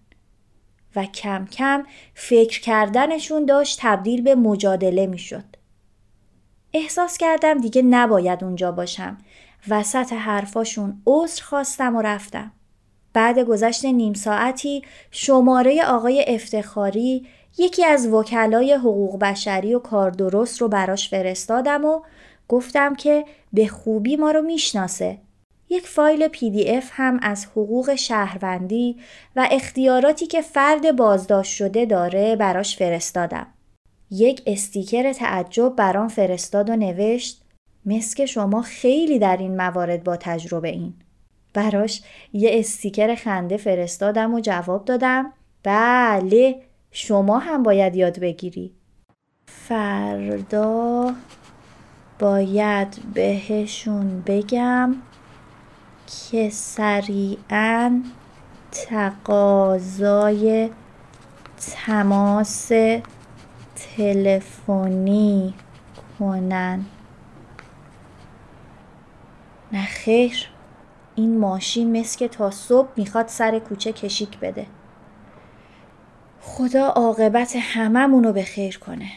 و 0.95 1.05
کم 1.05 1.45
کم 1.45 1.83
فکر 2.13 2.61
کردنشون 2.61 3.45
داشت 3.45 3.79
تبدیل 3.81 4.21
به 4.21 4.35
مجادله 4.35 5.07
می‌شد. 5.07 5.43
احساس 6.73 7.17
کردم 7.17 7.57
دیگه 7.57 7.81
نباید 7.81 8.43
اونجا 8.43 8.71
باشم. 8.71 9.17
وسط 9.69 10.13
حرفاشون 10.13 11.01
عذر 11.05 11.43
خواستم 11.43 11.95
و 11.95 12.01
رفتم. 12.01 12.51
بعد 13.13 13.39
گذشت 13.39 13.85
نیم 13.85 14.13
ساعتی 14.13 14.83
شماره 15.11 15.83
آقای 15.85 16.25
افتخاری 16.27 17.27
یکی 17.57 17.85
از 17.85 18.07
وکلای 18.07 18.73
حقوق 18.73 19.19
بشری 19.19 19.73
و 19.73 19.79
کار 19.79 20.11
درست 20.11 20.61
رو 20.61 20.67
براش 20.67 21.09
فرستادم 21.09 21.85
و 21.85 22.01
گفتم 22.47 22.95
که 22.95 23.25
به 23.53 23.67
خوبی 23.67 24.15
ما 24.15 24.31
رو 24.31 24.41
می‌شناسه. 24.41 25.17
یک 25.71 25.87
فایل 25.87 26.27
پی 26.27 26.49
دی 26.49 26.69
اف 26.69 26.89
هم 26.93 27.19
از 27.21 27.45
حقوق 27.45 27.95
شهروندی 27.95 28.97
و 29.35 29.47
اختیاراتی 29.51 30.27
که 30.27 30.41
فرد 30.41 30.95
بازداشت 30.95 31.55
شده 31.55 31.85
داره 31.85 32.35
براش 32.35 32.77
فرستادم. 32.77 33.47
یک 34.11 34.41
استیکر 34.45 35.13
تعجب 35.13 35.75
برام 35.75 36.07
فرستاد 36.07 36.69
و 36.69 36.75
نوشت 36.75 37.41
مسک 37.85 38.25
شما 38.25 38.61
خیلی 38.61 39.19
در 39.19 39.37
این 39.37 39.57
موارد 39.57 40.03
با 40.03 40.17
تجربه 40.17 40.69
این. 40.69 40.93
براش 41.53 42.01
یه 42.33 42.49
استیکر 42.53 43.15
خنده 43.15 43.57
فرستادم 43.57 44.33
و 44.33 44.39
جواب 44.39 44.85
دادم 44.85 45.33
بله 45.63 46.61
شما 46.91 47.39
هم 47.39 47.63
باید 47.63 47.95
یاد 47.95 48.19
بگیری. 48.19 48.73
فردا 49.45 51.13
باید 52.19 52.97
بهشون 53.13 54.23
بگم 54.27 54.95
که 56.11 56.49
سریعا 56.49 58.01
تقاضای 58.71 60.69
تماس 61.71 62.71
تلفنی 63.75 65.53
کنن. 66.19 66.85
نه 69.71 69.85
خیر 69.85 70.49
این 71.15 71.37
ماشین 71.37 71.99
مثل 71.99 72.19
که 72.19 72.27
تا 72.27 72.51
صبح 72.51 72.89
می‌خواد 72.97 73.27
سر 73.27 73.59
کوچه 73.59 73.93
کشیک 73.93 74.39
بده. 74.39 74.65
خدا 76.41 76.87
عاقبت 76.87 77.55
هممونو 77.55 78.33
به 78.33 78.43
خیر 78.43 78.79
کنه. 78.79 79.11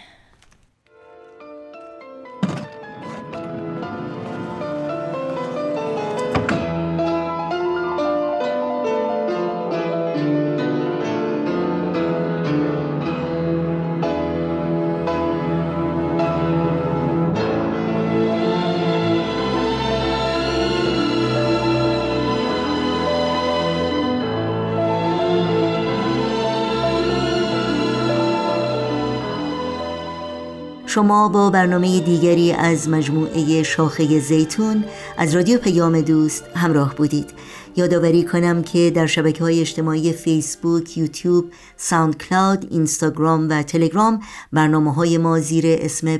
شما 30.95 31.29
با 31.29 31.51
برنامه 31.51 32.01
دیگری 32.01 32.53
از 32.53 32.89
مجموعه 32.89 33.63
شاخه 33.63 34.21
زیتون 34.21 34.85
از 35.19 35.35
رادیو 35.35 35.59
پیام 35.59 36.01
دوست 36.01 36.45
همراه 36.55 36.95
بودید. 36.95 37.31
یادآوری 37.77 38.25
کنم 38.25 38.63
که 38.63 38.93
در 38.95 39.07
شبکه 39.07 39.45
های 39.45 39.61
اجتماعی 39.61 40.13
فیسبوک، 40.13 40.99
یوتیوب، 40.99 41.45
SoundCloud، 41.77 42.67
اینستاگرام 42.71 43.49
و 43.49 43.63
تلگرام 43.63 44.21
برنامه 44.53 44.95
های 44.95 45.19
ما 45.19 45.41
زیر 45.41 45.65
اسم 45.67 46.19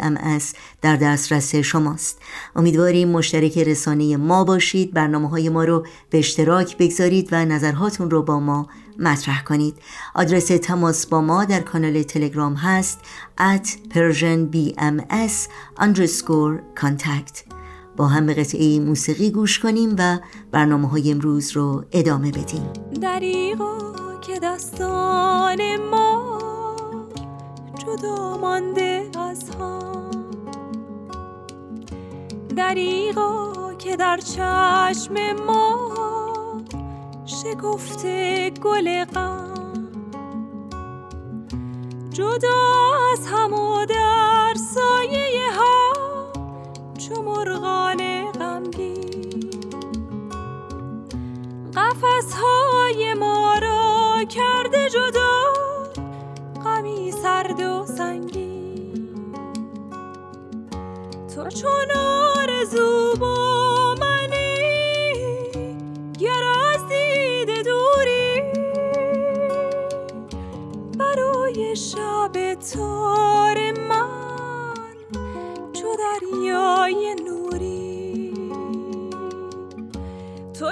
MS 0.00 0.54
در 0.82 0.96
دسترس 0.96 1.54
شماست. 1.54 2.18
امیدواریم 2.56 3.08
مشترک 3.08 3.58
رسانه 3.58 4.16
ما 4.16 4.44
باشید. 4.44 4.92
برنامه 4.92 5.28
های 5.28 5.48
ما 5.48 5.64
رو 5.64 5.86
به 6.10 6.18
اشتراک 6.18 6.76
بگذارید 6.76 7.28
و 7.32 7.44
نظرهاتون 7.44 8.10
رو 8.10 8.22
با 8.22 8.40
ما 8.40 8.68
مطرح 8.98 9.44
کنید. 9.44 9.74
آدرس 10.14 10.46
تماس 10.46 11.06
با 11.06 11.20
ما 11.20 11.44
در 11.44 11.60
کانال 11.60 12.02
تلگرام 12.02 12.54
هست 12.54 13.00
at 13.38 13.66
persianbms 13.94 15.48
underscore 15.80 16.80
contact. 16.80 17.52
با 17.96 18.06
هم 18.06 18.26
به 18.26 18.34
قطعه 18.34 18.80
موسیقی 18.80 19.30
گوش 19.30 19.58
کنیم 19.58 19.94
و 19.98 20.18
برنامه 20.50 20.88
های 20.88 21.10
امروز 21.10 21.50
رو 21.50 21.84
ادامه 21.92 22.30
بدیم. 22.30 22.68
دریغا 23.00 23.94
که 24.20 24.40
دستان 24.42 25.76
ما 25.90 26.38
جدا 27.86 28.36
مانده 28.36 29.10
از 29.18 29.50
هم 29.50 30.10
دریغا 32.56 33.52
که 33.78 33.96
در 33.96 34.16
چشم 34.16 35.14
ما 35.46 35.81
شکفته 37.42 38.50
گل 38.50 39.04
غم. 39.04 39.54
جدا 42.10 42.62
از 43.12 43.26
هم 43.26 43.52
و 43.52 43.86
در 43.86 44.54
سایه 44.54 45.52
ها 45.52 45.92
چو 46.98 47.22
مرغان 47.22 48.32
غمگین. 48.32 49.50
قفس 51.74 52.34
های 52.34 53.14
ما 53.14 53.54
را 53.62 54.24
کرده 54.24 54.90
جدا 54.90 55.42
غمی 56.64 57.12
سرد 57.22 57.60
و 57.60 57.86
سنگین. 57.86 59.08
تو 61.34 61.48
چون 61.48 61.91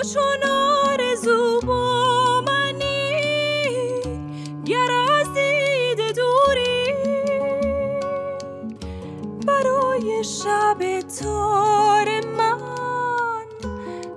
چون 0.03 0.51
آرزو 0.87 1.61
منی 2.47 3.21
گر 4.65 4.91
از 5.19 5.27
دید 5.35 6.17
دوری. 6.17 6.95
برای 9.47 10.25
شب 10.25 11.01
تار 11.21 12.21
من 12.37 12.59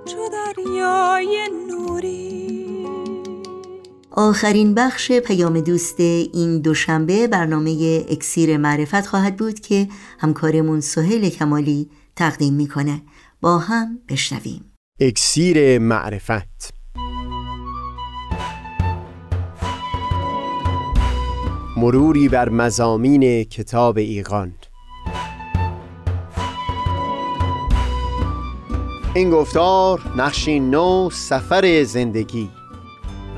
چو 0.04 0.28
نوری. 1.70 2.86
آخرین 4.10 4.74
بخش 4.74 5.12
پیام 5.12 5.60
دوست 5.60 6.00
این 6.00 6.60
دوشنبه 6.60 7.26
برنامه 7.26 8.04
اکسیر 8.08 8.56
معرفت 8.56 9.06
خواهد 9.06 9.36
بود 9.36 9.60
که 9.60 9.88
همکارمون 10.18 10.80
سهیل 10.80 11.30
کمالی 11.30 11.90
تقدیم 12.16 12.54
می‌کنه. 12.54 13.02
با 13.40 13.58
هم 13.58 13.98
بشنویم. 14.08 14.73
اکسیر 15.00 15.78
معرفت. 15.78 16.74
مروری 21.76 22.28
بر 22.28 22.48
مزامین 22.48 23.44
کتاب 23.44 23.98
ایقان 23.98 24.54
این 29.14 29.30
گفتار 29.30 30.00
نقشی 30.16 30.60
نو 30.60 31.10
سفر 31.12 31.82
زندگی. 31.84 32.50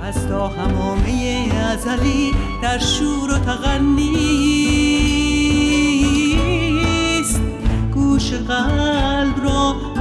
از 0.03 0.29
تا 0.29 0.49
همامه 0.49 1.49
ازلی 1.73 2.35
در 2.63 2.79
شور 2.79 3.31
و 3.31 3.39
تغنیست 3.39 4.21
گوش 7.95 8.33
قلب 8.33 9.46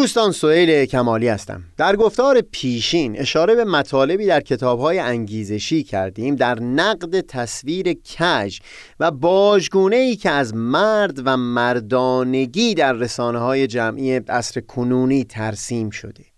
دوستان 0.00 0.32
سئیل 0.32 0.84
کمالی 0.84 1.28
هستم. 1.28 1.62
در 1.76 1.96
گفتار 1.96 2.40
پیشین 2.40 3.18
اشاره 3.18 3.54
به 3.54 3.64
مطالبی 3.64 4.26
در 4.26 4.40
کتابهای 4.40 4.98
انگیزشی 4.98 5.82
کردیم 5.82 6.36
در 6.36 6.60
نقد 6.60 7.20
تصویر 7.20 7.92
کج 7.92 8.58
و 9.00 9.10
باجگونه 9.10 9.96
ای 9.96 10.16
که 10.16 10.30
از 10.30 10.54
مرد 10.54 11.22
و 11.24 11.36
مردانگی 11.36 12.74
در 12.74 12.92
رسانه 12.92 13.38
های 13.38 13.66
جمعی 13.66 14.16
عصر 14.16 14.60
کنونی 14.60 15.24
ترسیم 15.24 15.90
شده. 15.90 16.29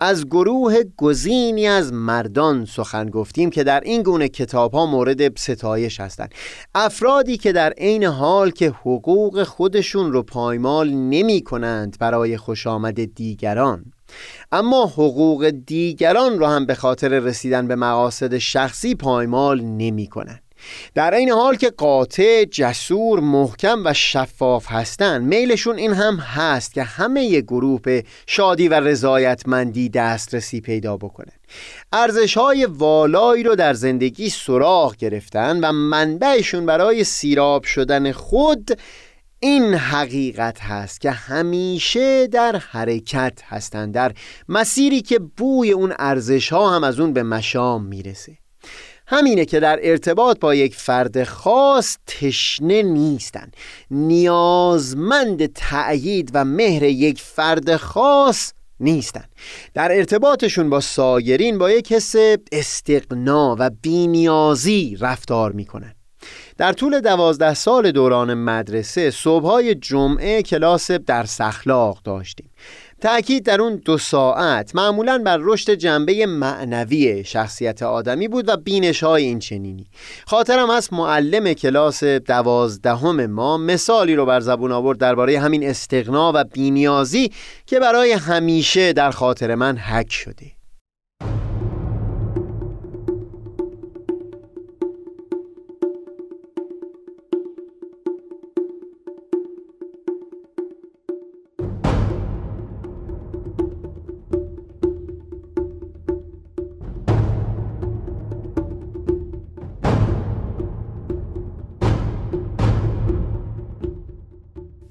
از 0.00 0.26
گروه 0.26 0.74
گزینی 0.96 1.66
از 1.66 1.92
مردان 1.92 2.64
سخن 2.64 3.10
گفتیم 3.10 3.50
که 3.50 3.64
در 3.64 3.80
این 3.80 4.02
گونه 4.02 4.28
کتاب 4.28 4.72
ها 4.72 4.86
مورد 4.86 5.38
ستایش 5.38 6.00
هستند. 6.00 6.34
افرادی 6.74 7.36
که 7.36 7.52
در 7.52 7.70
عین 7.70 8.04
حال 8.04 8.50
که 8.50 8.68
حقوق 8.68 9.42
خودشون 9.42 10.12
رو 10.12 10.22
پایمال 10.22 10.90
نمی 10.90 11.40
کنند 11.40 11.96
برای 12.00 12.36
خوش 12.36 12.66
آمد 12.66 13.14
دیگران 13.14 13.84
اما 14.52 14.86
حقوق 14.86 15.50
دیگران 15.66 16.38
رو 16.38 16.46
هم 16.46 16.66
به 16.66 16.74
خاطر 16.74 17.08
رسیدن 17.08 17.68
به 17.68 17.76
مقاصد 17.76 18.38
شخصی 18.38 18.94
پایمال 18.94 19.60
نمی 19.60 20.06
کنند 20.06 20.45
در 20.94 21.14
این 21.14 21.30
حال 21.30 21.56
که 21.56 21.70
قاطع، 21.70 22.44
جسور، 22.44 23.20
محکم 23.20 23.82
و 23.84 23.92
شفاف 23.92 24.66
هستند 24.68 25.26
میلشون 25.26 25.76
این 25.76 25.92
هم 25.92 26.16
هست 26.16 26.74
که 26.74 26.82
همه 26.82 27.40
گروه 27.40 27.80
به 27.80 28.04
شادی 28.26 28.68
و 28.68 28.74
رضایتمندی 28.74 29.88
دسترسی 29.88 30.60
پیدا 30.60 30.96
بکنن 30.96 31.32
ارزش 31.92 32.36
های 32.36 32.64
والایی 32.64 33.42
رو 33.42 33.54
در 33.54 33.74
زندگی 33.74 34.30
سراغ 34.30 34.96
گرفتن 34.96 35.64
و 35.64 35.72
منبعشون 35.72 36.66
برای 36.66 37.04
سیراب 37.04 37.64
شدن 37.64 38.12
خود 38.12 38.78
این 39.40 39.74
حقیقت 39.74 40.60
هست 40.60 41.00
که 41.00 41.10
همیشه 41.10 42.26
در 42.26 42.56
حرکت 42.56 43.40
هستند 43.44 43.94
در 43.94 44.12
مسیری 44.48 45.02
که 45.02 45.18
بوی 45.18 45.72
اون 45.72 45.94
ارزش 45.98 46.52
ها 46.52 46.76
هم 46.76 46.84
از 46.84 47.00
اون 47.00 47.12
به 47.12 47.22
مشام 47.22 47.84
می‌رسه. 47.84 48.38
همینه 49.06 49.44
که 49.44 49.60
در 49.60 49.78
ارتباط 49.82 50.38
با 50.38 50.54
یک 50.54 50.74
فرد 50.74 51.24
خاص 51.24 51.96
تشنه 52.06 52.82
نیستن. 52.82 53.50
نیازمند 53.90 55.46
تأیید 55.52 56.30
و 56.34 56.44
مهر 56.44 56.82
یک 56.82 57.20
فرد 57.20 57.76
خاص 57.76 58.52
نیستن. 58.80 59.24
در 59.74 59.96
ارتباطشون 59.96 60.70
با 60.70 60.80
سایرین 60.80 61.58
با 61.58 61.70
یک 61.70 61.92
حس 61.92 62.14
استقنا 62.52 63.56
و 63.58 63.70
بینیازی 63.82 64.96
رفتار 65.00 65.52
می‌کنن. 65.52 65.94
در 66.58 66.72
طول 66.72 67.00
دوازده 67.00 67.54
سال 67.54 67.92
دوران 67.92 68.34
مدرسه 68.34 69.10
صبحهای 69.10 69.74
جمعه 69.74 70.42
کلاس 70.42 70.90
درس 70.90 71.40
اخلاق 71.40 71.98
داشتیم. 72.04 72.50
تأکید 73.00 73.44
در 73.44 73.60
اون 73.60 73.76
دو 73.76 73.98
ساعت 73.98 74.74
معمولا 74.74 75.18
بر 75.18 75.38
رشد 75.40 75.70
جنبه 75.70 76.26
معنوی 76.26 77.24
شخصیت 77.24 77.82
آدمی 77.82 78.28
بود 78.28 78.48
و 78.48 78.56
بینش 78.56 79.02
های 79.02 79.24
این 79.24 79.38
چنینی. 79.38 79.86
خاطرم 80.26 80.70
هست 80.70 80.92
معلم 80.92 81.52
کلاس 81.52 82.04
دوازدهم 82.04 83.26
ما 83.26 83.56
مثالی 83.58 84.14
رو 84.14 84.26
بر 84.26 84.40
زبون 84.40 84.72
آورد 84.72 84.98
درباره 84.98 85.38
همین 85.38 85.68
استقنا 85.68 86.32
و 86.34 86.44
بینیازی 86.44 87.32
که 87.66 87.80
برای 87.80 88.12
همیشه 88.12 88.92
در 88.92 89.10
خاطر 89.10 89.54
من 89.54 89.76
حک 89.76 90.12
شده. 90.12 90.55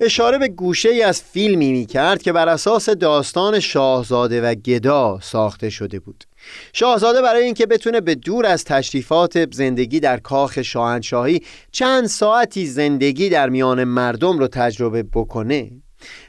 اشاره 0.05 0.37
به 0.37 0.47
گوشه 0.47 0.89
ای 0.89 1.01
از 1.01 1.21
فیلمی 1.21 1.71
می 1.71 1.85
کرد 1.85 2.21
که 2.21 2.33
بر 2.33 2.49
اساس 2.49 2.89
داستان 2.89 3.59
شاهزاده 3.59 4.41
و 4.41 4.55
گدا 4.55 5.19
ساخته 5.21 5.69
شده 5.69 5.99
بود. 5.99 6.23
شاهزاده 6.73 7.21
برای 7.21 7.43
اینکه 7.43 7.65
بتونه 7.65 8.01
به 8.01 8.15
دور 8.15 8.45
از 8.45 8.63
تشریفات 8.63 9.53
زندگی 9.53 9.99
در 9.99 10.17
کاخ 10.17 10.61
شاهنشاهی 10.61 11.41
چند 11.71 12.07
ساعتی 12.07 12.65
زندگی 12.65 13.29
در 13.29 13.49
میان 13.49 13.83
مردم 13.83 14.39
رو 14.39 14.47
تجربه 14.47 15.03
بکنه 15.03 15.71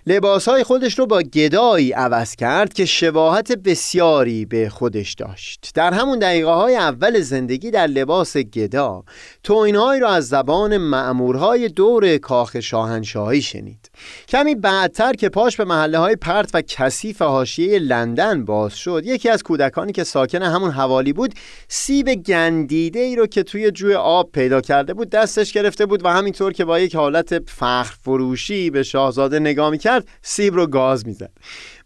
لباسهای 0.06 0.64
خودش 0.64 0.98
رو 0.98 1.06
با 1.06 1.22
گدایی 1.22 1.92
عوض 1.92 2.36
کرد 2.36 2.72
که 2.72 2.84
شباهت 2.84 3.52
بسیاری 3.52 4.44
به 4.44 4.68
خودش 4.68 5.14
داشت. 5.14 5.70
در 5.74 5.94
همون 5.94 6.18
دقیقه 6.18 6.50
های 6.50 6.76
اول 6.76 7.20
زندگی 7.20 7.70
در 7.70 7.86
لباس 7.86 8.36
گدا 8.36 9.04
توینهایی 9.42 10.00
را 10.00 10.08
از 10.08 10.28
زبان 10.28 10.76
معمورهای 10.76 11.68
دور 11.68 12.16
کاخ 12.16 12.60
شاهنشاهی 12.60 13.42
شنید. 13.42 13.90
کمی 14.28 14.54
بعدتر 14.54 15.12
که 15.12 15.28
پاش 15.28 15.56
به 15.56 15.64
محله 15.64 15.98
های 15.98 16.16
پرت 16.16 16.50
و 16.54 16.62
کثیف 16.62 17.22
حاشیه 17.22 17.78
لندن 17.78 18.44
باز 18.44 18.74
شد 18.74 19.02
یکی 19.04 19.28
از 19.28 19.42
کودکانی 19.42 19.92
که 19.92 20.04
ساکن 20.04 20.42
همون 20.42 20.70
حوالی 20.70 21.12
بود 21.12 21.34
سیب 21.68 22.14
گندیده 22.14 23.00
ای 23.00 23.16
رو 23.16 23.26
که 23.26 23.42
توی 23.42 23.70
جوی 23.70 23.94
آب 23.94 24.32
پیدا 24.32 24.60
کرده 24.60 24.94
بود 24.94 25.10
دستش 25.10 25.52
گرفته 25.52 25.86
بود 25.86 26.04
و 26.04 26.08
همینطور 26.08 26.52
که 26.52 26.64
با 26.64 26.80
یک 26.80 26.96
حالت 26.96 27.50
فخر 27.50 27.94
فروشی 28.02 28.70
به 28.70 28.82
شاهزاده 28.82 29.38
نگاه 29.38 29.65
می‌کرد 29.70 30.08
سیب 30.22 30.54
رو 30.54 30.66
گاز 30.66 31.06
می‌زد. 31.06 31.32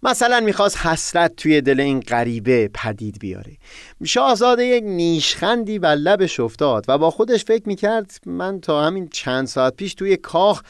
مثلا 0.02 0.40
می‌خواست 0.40 0.76
حسرت 0.76 1.36
توی 1.36 1.60
دل 1.60 1.80
این 1.80 2.00
غریبه 2.00 2.70
پدید 2.74 3.18
بیاره. 3.20 3.52
شاهزاده 4.04 4.64
یک 4.64 4.84
نیشخندی 4.84 5.78
و 5.78 5.86
لبش 5.86 6.40
افتاد 6.40 6.84
و 6.88 6.98
با 6.98 7.10
خودش 7.10 7.44
فکر 7.44 7.62
می‌کرد 7.66 8.10
من 8.26 8.60
تا 8.60 8.82
همین 8.82 9.08
چند 9.08 9.46
ساعت 9.46 9.76
پیش 9.76 9.94
توی 9.94 10.16
کاخ 10.16 10.62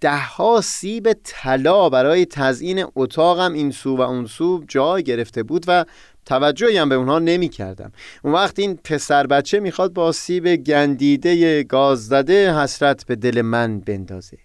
دهها 0.00 0.60
سیب 0.60 1.12
طلا 1.24 1.88
برای 1.88 2.26
تزیین 2.26 2.84
اتاقم 2.96 3.52
این 3.52 3.70
سو 3.70 3.96
و 3.96 4.00
اون 4.00 4.26
سو 4.26 4.64
جای 4.68 5.02
گرفته 5.02 5.42
بود 5.42 5.64
و 5.68 5.84
توجهی 6.26 6.76
هم 6.76 6.88
به 6.88 6.94
اونها 6.94 7.18
نمی 7.18 7.48
کردم 7.48 7.92
اون 8.24 8.34
وقت 8.34 8.58
این 8.58 8.78
پسر 8.84 9.26
بچه 9.26 9.60
می‌خواد 9.60 9.92
با 9.92 10.12
سیب 10.12 10.56
گندیده 10.56 11.62
گاز 11.62 12.06
زده 12.06 12.58
حسرت 12.58 13.06
به 13.06 13.16
دل 13.16 13.42
من 13.42 13.80
بندازه. 13.80 14.38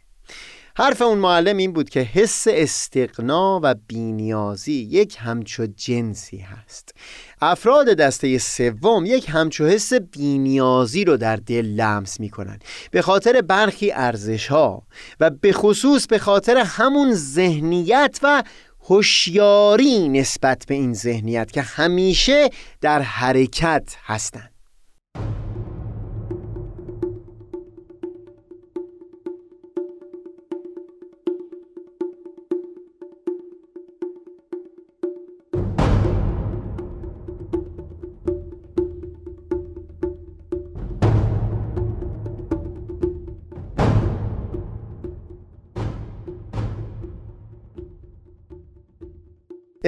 حرف 0.79 1.01
اون 1.01 1.17
معلم 1.17 1.57
این 1.57 1.73
بود 1.73 1.89
که 1.89 1.99
حس 1.99 2.47
استقنا 2.49 3.59
و 3.63 3.75
بینیازی 3.87 4.73
یک 4.73 5.17
همچو 5.19 5.65
جنسی 5.65 6.37
هست. 6.37 6.95
افراد 7.41 7.87
دسته 7.87 8.37
سوم 8.37 9.05
یک 9.05 9.25
همچو 9.29 9.65
حس 9.65 9.93
بینیازی 9.93 11.05
رو 11.05 11.17
در 11.17 11.35
دل 11.35 11.65
لمس 11.65 12.19
می‌کنن. 12.19 12.59
به 12.91 13.01
خاطر 13.01 13.41
برخی 13.41 13.91
ارزش 13.91 14.47
ها 14.47 14.83
و 15.19 15.29
به 15.29 15.53
خصوص 15.53 16.07
به 16.07 16.19
خاطر 16.19 16.57
همون 16.57 17.13
ذهنیت 17.13 18.19
و 18.23 18.43
هوشیاری 18.83 20.09
نسبت 20.09 20.65
به 20.67 20.75
این 20.75 20.93
ذهنیت 20.93 21.51
که 21.51 21.61
همیشه 21.61 22.49
در 22.81 23.01
حرکت 23.01 23.95
هستند 24.05 24.48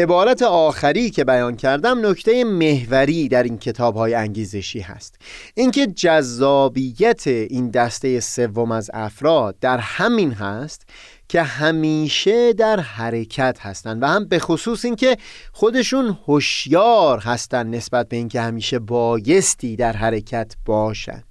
عبارت 0.02 0.42
آخری 0.42 1.10
که 1.10 1.24
بیان 1.24 1.56
کردم 1.56 2.08
نکته 2.08 2.44
محوری 2.44 3.28
در 3.28 3.44
این 3.44 3.58
کتاب 3.58 3.96
های 3.96 4.14
انگیزشی 4.14 4.80
هست. 4.80 5.16
اینکه 5.56 5.88
جذابیت 5.88 7.28
این 7.28 7.70
دسته 7.70 8.20
سوم 8.20 8.72
از 8.72 8.92
افراد 8.94 9.56
در 9.60 9.78
همین 9.78 10.32
هست 10.32 10.86
که 11.30 11.42
همیشه 11.42 12.54
در 12.54 12.80
حرکت 12.80 13.58
هستند 13.62 14.04
و 14.04 14.06
هم 14.06 14.26
به 14.26 14.40
خصوص 14.40 14.86
اینکه 14.86 15.18
خودشون 15.52 16.18
هوشیار 16.28 17.20
هستند 17.20 17.76
نسبت 17.76 18.10
به 18.10 18.18
اینکه 18.18 18.42
همیشه 18.42 18.80
بایستی 18.80 19.76
در 19.76 19.94
حرکت 19.94 20.56
باشند 20.66 21.31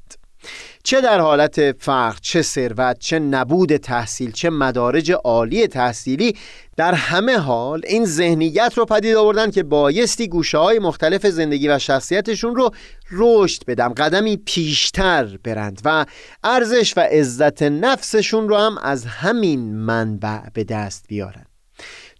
چه 0.82 1.00
در 1.00 1.20
حالت 1.20 1.82
فقر 1.82 2.18
چه 2.22 2.42
ثروت 2.42 2.98
چه 2.98 3.18
نبود 3.18 3.76
تحصیل 3.76 4.32
چه 4.32 4.50
مدارج 4.50 5.12
عالی 5.12 5.66
تحصیلی 5.66 6.36
در 6.76 6.94
همه 6.94 7.38
حال 7.38 7.82
این 7.86 8.04
ذهنیت 8.04 8.72
رو 8.76 8.84
پدید 8.84 9.16
آوردن 9.16 9.50
که 9.50 9.62
بایستی 9.62 10.28
گوشه 10.28 10.58
های 10.58 10.78
مختلف 10.78 11.26
زندگی 11.26 11.68
و 11.68 11.78
شخصیتشون 11.78 12.56
رو 12.56 12.70
رشد 13.12 13.64
بدم 13.64 13.88
قدمی 13.88 14.36
پیشتر 14.36 15.38
برند 15.44 15.80
و 15.84 16.06
ارزش 16.44 16.94
و 16.96 17.00
عزت 17.00 17.62
نفسشون 17.62 18.48
رو 18.48 18.56
هم 18.56 18.78
از 18.78 19.04
همین 19.04 19.74
منبع 19.74 20.48
به 20.54 20.64
دست 20.64 21.04
بیارن. 21.08 21.49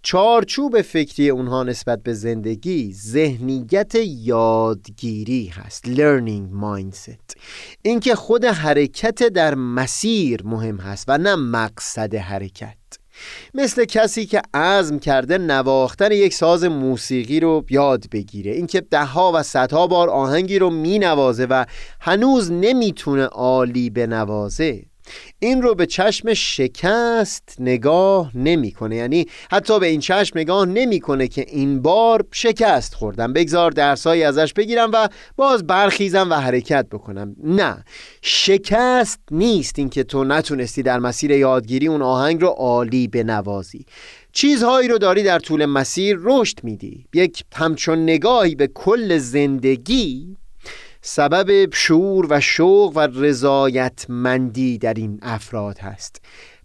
چارچوب 0.03 0.81
فکری 0.81 1.29
اونها 1.29 1.63
نسبت 1.63 2.03
به 2.03 2.15
زندگی 2.15 2.93
ذهنیت 2.95 3.95
یادگیری 4.05 5.47
هست 5.47 5.85
learning 5.85 6.63
mindset. 6.63 7.41
اینکه 7.83 8.15
خود 8.15 8.45
حرکت 8.45 9.23
در 9.23 9.55
مسیر 9.55 10.43
مهم 10.45 10.77
هست 10.77 11.05
و 11.09 11.19
نه 11.19 11.35
مقصد 11.35 12.15
حرکت. 12.15 12.77
مثل 13.55 13.85
کسی 13.85 14.27
که 14.27 14.43
عزم 14.55 14.99
کرده 14.99 15.39
نواختن 15.39 16.13
یک 16.13 16.35
ساز 16.35 16.65
موسیقی 16.65 17.41
رو 17.41 17.65
یاد 17.71 18.05
بگیره. 18.13 18.53
اینکه 18.53 18.81
دهها 18.81 19.33
و 19.35 19.43
صدها 19.43 19.87
بار 19.87 20.11
آهنگی 20.11 20.59
رو 20.59 20.71
می 20.71 20.99
نوازه 20.99 21.45
و 21.45 21.65
هنوز 22.01 22.53
نمی‌تونه 22.53 23.25
عالی 23.25 23.91
بنوازه. 23.91 24.90
این 25.39 25.63
رو 25.63 25.75
به 25.75 25.87
چشم 25.87 26.35
شکست 26.35 27.57
نگاه 27.59 28.37
نمی‌کنه. 28.37 28.97
یعنی 28.97 29.27
حتی 29.51 29.81
به 29.81 29.87
این 29.87 30.01
چشم 30.01 30.39
نگاه 30.39 30.67
نمی‌کنه 30.67 31.29
که 31.29 31.47
این 31.49 31.83
بار 31.83 32.25
شکست 32.33 32.95
خوردم. 32.95 33.33
بگذار 33.33 33.71
درسایی 33.71 34.23
ازش 34.23 34.53
بگیرم 34.53 34.91
و 34.93 35.09
باز 35.37 35.67
برخیزم 35.67 36.31
و 36.31 36.35
حرکت 36.35 36.87
بکنم. 36.91 37.37
نه. 37.45 37.85
شکست 38.23 39.21
نیست 39.31 39.79
اینکه 39.79 40.05
تو 40.05 40.25
نتونستی 40.25 40.83
در 40.83 40.99
مسیر 40.99 41.31
یادگیری 41.31 41.87
اون 41.87 42.03
آهنگ 42.03 42.41
رو 42.41 42.49
عالی 42.49 43.09
بنوازی. 43.09 43.85
چیزهایی 44.33 44.89
رو 44.89 44.99
داری 44.99 45.23
در 45.23 45.39
طول 45.39 45.67
مسیر 45.67 46.19
رشد 46.21 46.59
میدی. 46.63 47.07
یک 47.15 47.45
همچون 47.55 48.03
نگاهی 48.03 48.55
به 48.55 48.67
کل 48.67 49.19
زندگی 49.19 50.37
سبب 51.03 51.75
شعور 51.75 52.27
و 52.31 52.41
شوق 52.41 52.93
و 52.97 53.01
رضایتمندی 53.01 54.79
در 54.79 54.95
این 54.95 55.19
افراد 55.23 55.79
هست. 55.79 56.21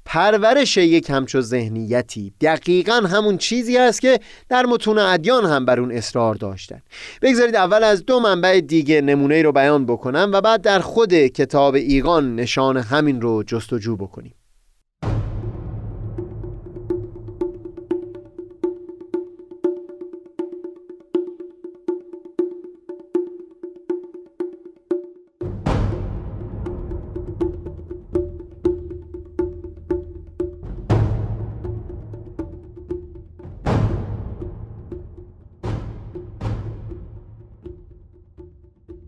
پرورش 0.06 0.78
یک 0.78 1.10
همچو 1.10 1.42
ذهنیتی 1.42 2.34
دقیقا 2.42 2.94
همون 2.94 3.38
چیزی 3.38 3.78
است 3.78 4.02
که 4.02 4.20
در 4.50 4.66
متون 4.66 4.98
ادیان 4.98 5.46
هم 5.46 5.66
بر 5.66 5.80
اون 5.80 5.92
اصرار 5.92 6.36
داشتن. 6.36 6.82
بگذارید 7.22 7.56
اول 7.56 7.84
از 7.84 8.06
دو 8.06 8.20
منبع 8.20 8.60
دیگه 8.60 9.02
نمونه 9.02 9.42
رو 9.42 9.52
بیان 9.52 9.86
بکنم 9.86 10.30
و 10.34 10.42
بعد 10.42 10.62
در 10.62 10.80
خود 10.80 11.14
کتاب 11.14 11.76
ایقان 11.76 12.36
نشان 12.36 12.78
همین 12.78 13.22
رو 13.22 13.44
جستجو 13.44 13.96
بکنیم. 13.96 14.34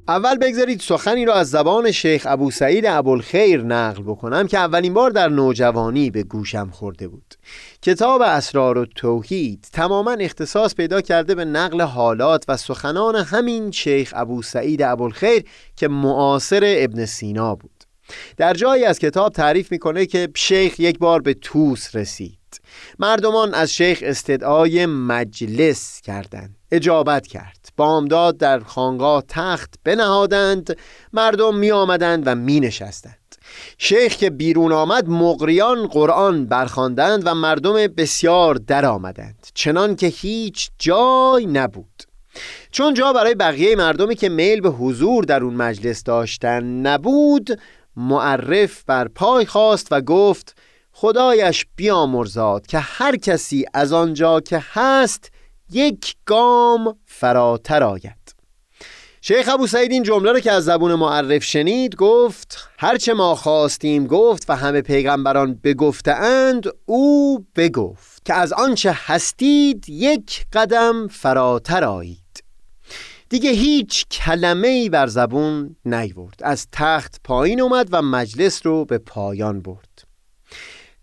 اول 0.10 0.38
بگذارید 0.38 0.80
سخنی 0.80 1.26
را 1.26 1.34
از 1.34 1.50
زبان 1.50 1.92
شیخ 1.92 2.24
ابو 2.30 2.52
سعید 2.52 2.86
ابوالخیر 2.86 3.62
نقل 3.62 4.04
بکنم 4.04 4.48
که 4.48 4.58
اولین 4.58 4.94
بار 4.94 5.10
در 5.10 5.30
نوجوانی 5.30 6.10
به 6.10 6.24
گوشم 6.24 6.70
خورده 6.70 7.08
بود. 7.08 7.36
کتاب 7.82 8.22
اسرار 8.22 8.78
و 8.78 8.86
توحید 8.86 9.68
تماما 9.74 10.12
اختصاص 10.12 10.76
پیدا 10.76 11.02
کرده 11.02 11.36
به 11.36 11.46
نقل 11.46 11.82
حالات 11.82 12.46
و 12.48 12.58
سخنان 12.58 13.16
همین 13.16 13.72
شیخ 13.72 14.14
ابو 14.16 14.42
سعید 14.42 14.82
ابوالخیر 14.82 15.44
که 15.76 15.88
معاصر 15.88 16.62
ابن 16.64 17.06
سینا 17.06 17.56
بود. 17.56 17.84
در 18.38 18.54
جایی 18.54 18.86
از 18.86 19.00
کتاب 19.00 19.34
تعریف 19.34 19.72
می‌کنه 19.72 20.06
که 20.06 20.30
شیخ 20.36 20.80
یک 20.80 21.00
بار 21.00 21.22
به 21.22 21.34
توس 21.34 21.96
رسید. 21.96 22.38
مردمان 23.00 23.54
از 23.54 23.74
شیخ 23.74 24.00
استدعای 24.02 24.86
مجلس 24.86 26.02
کردند. 26.02 26.56
اجابت 26.72 27.28
کرد. 27.28 27.57
بامداد 27.78 28.38
در 28.38 28.60
خانقاه 28.60 29.24
تخت 29.28 29.76
بنهادند 29.84 30.78
مردم 31.14 31.56
می 31.56 31.72
آمدند 31.72 32.24
و 32.26 32.36
می 32.36 32.60
نشستند 32.60 33.36
شیخ 33.78 34.16
که 34.16 34.30
بیرون 34.30 34.72
آمد 34.72 35.10
مقریان 35.10 35.88
قرآن 35.88 36.46
برخواندند 36.46 37.22
و 37.26 37.34
مردم 37.34 37.74
بسیار 37.74 38.56
در 38.56 38.86
آمدند 38.86 39.48
چنان 39.54 39.96
که 39.96 40.08
هیچ 40.08 40.70
جای 40.80 41.46
نبود. 41.46 42.04
چون 42.72 42.94
جا 42.94 43.14
برای 43.14 43.36
بقیه 43.36 43.76
مردمی 43.76 44.16
که 44.16 44.30
میل 44.30 44.62
به 44.62 44.70
حضور 44.70 45.24
در 45.24 45.44
اون 45.44 45.54
مجلس 45.54 46.04
داشتن 46.04 46.64
نبود 46.64 47.60
معرف 47.96 48.84
بر 48.84 49.08
پای 49.08 49.46
خواست 49.46 49.88
و 49.92 50.02
گفت 50.02 50.58
خدایش 50.92 51.66
بیامرزاد 51.76 52.68
که 52.68 52.80
هر 52.80 53.16
کسی 53.16 53.66
از 53.74 53.94
آنجا 53.94 54.40
که 54.40 54.64
هست 54.74 55.32
یک 55.72 56.16
گام 56.26 56.98
فراتر 57.06 57.84
آید. 57.84 58.36
شیخ 59.22 59.50
ابو 59.54 59.68
سعید 59.68 59.92
این 59.92 60.04
جمله 60.04 60.32
رو 60.32 60.40
که 60.40 60.52
از 60.52 60.66
زبون 60.66 60.96
معرف 60.96 61.44
شنید 61.44 61.96
گفت 61.96 62.70
هرچه 62.78 63.14
ما 63.14 63.36
خواستیم 63.36 64.08
گفت 64.08 64.50
و 64.50 64.56
همه 64.56 64.82
پیغمبران 64.82 65.60
بگفتند 65.64 66.64
او 66.86 67.40
بگفت 67.56 68.26
که 68.26 68.34
از 68.34 68.54
آنچه 68.54 68.92
هستید 68.96 69.90
یک 69.90 70.46
قدم 70.54 71.08
فراتر 71.08 71.84
آیید. 71.84 72.44
دیگه 73.30 73.50
هیچ 73.50 74.06
کلمه 74.08 74.68
ای 74.68 74.90
بر 74.90 75.08
زبون 75.08 75.76
نیورد. 75.86 76.40
از 76.44 76.68
تخت 76.72 77.22
پایین 77.24 77.62
اومد 77.62 77.88
و 77.92 78.02
مجلس 78.02 78.66
رو 78.66 78.86
به 78.86 78.98
پایان 78.98 79.62
برد. 79.62 80.04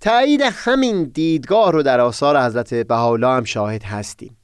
تایید 0.00 0.40
همین 0.40 1.04
دیدگاه 1.04 1.72
رو 1.72 1.82
در 1.82 2.00
آثار 2.00 2.42
حضرت 2.42 2.74
بهاءالله 2.74 3.28
هم 3.28 3.44
شاهد 3.44 3.82
هستیم. 3.82 4.36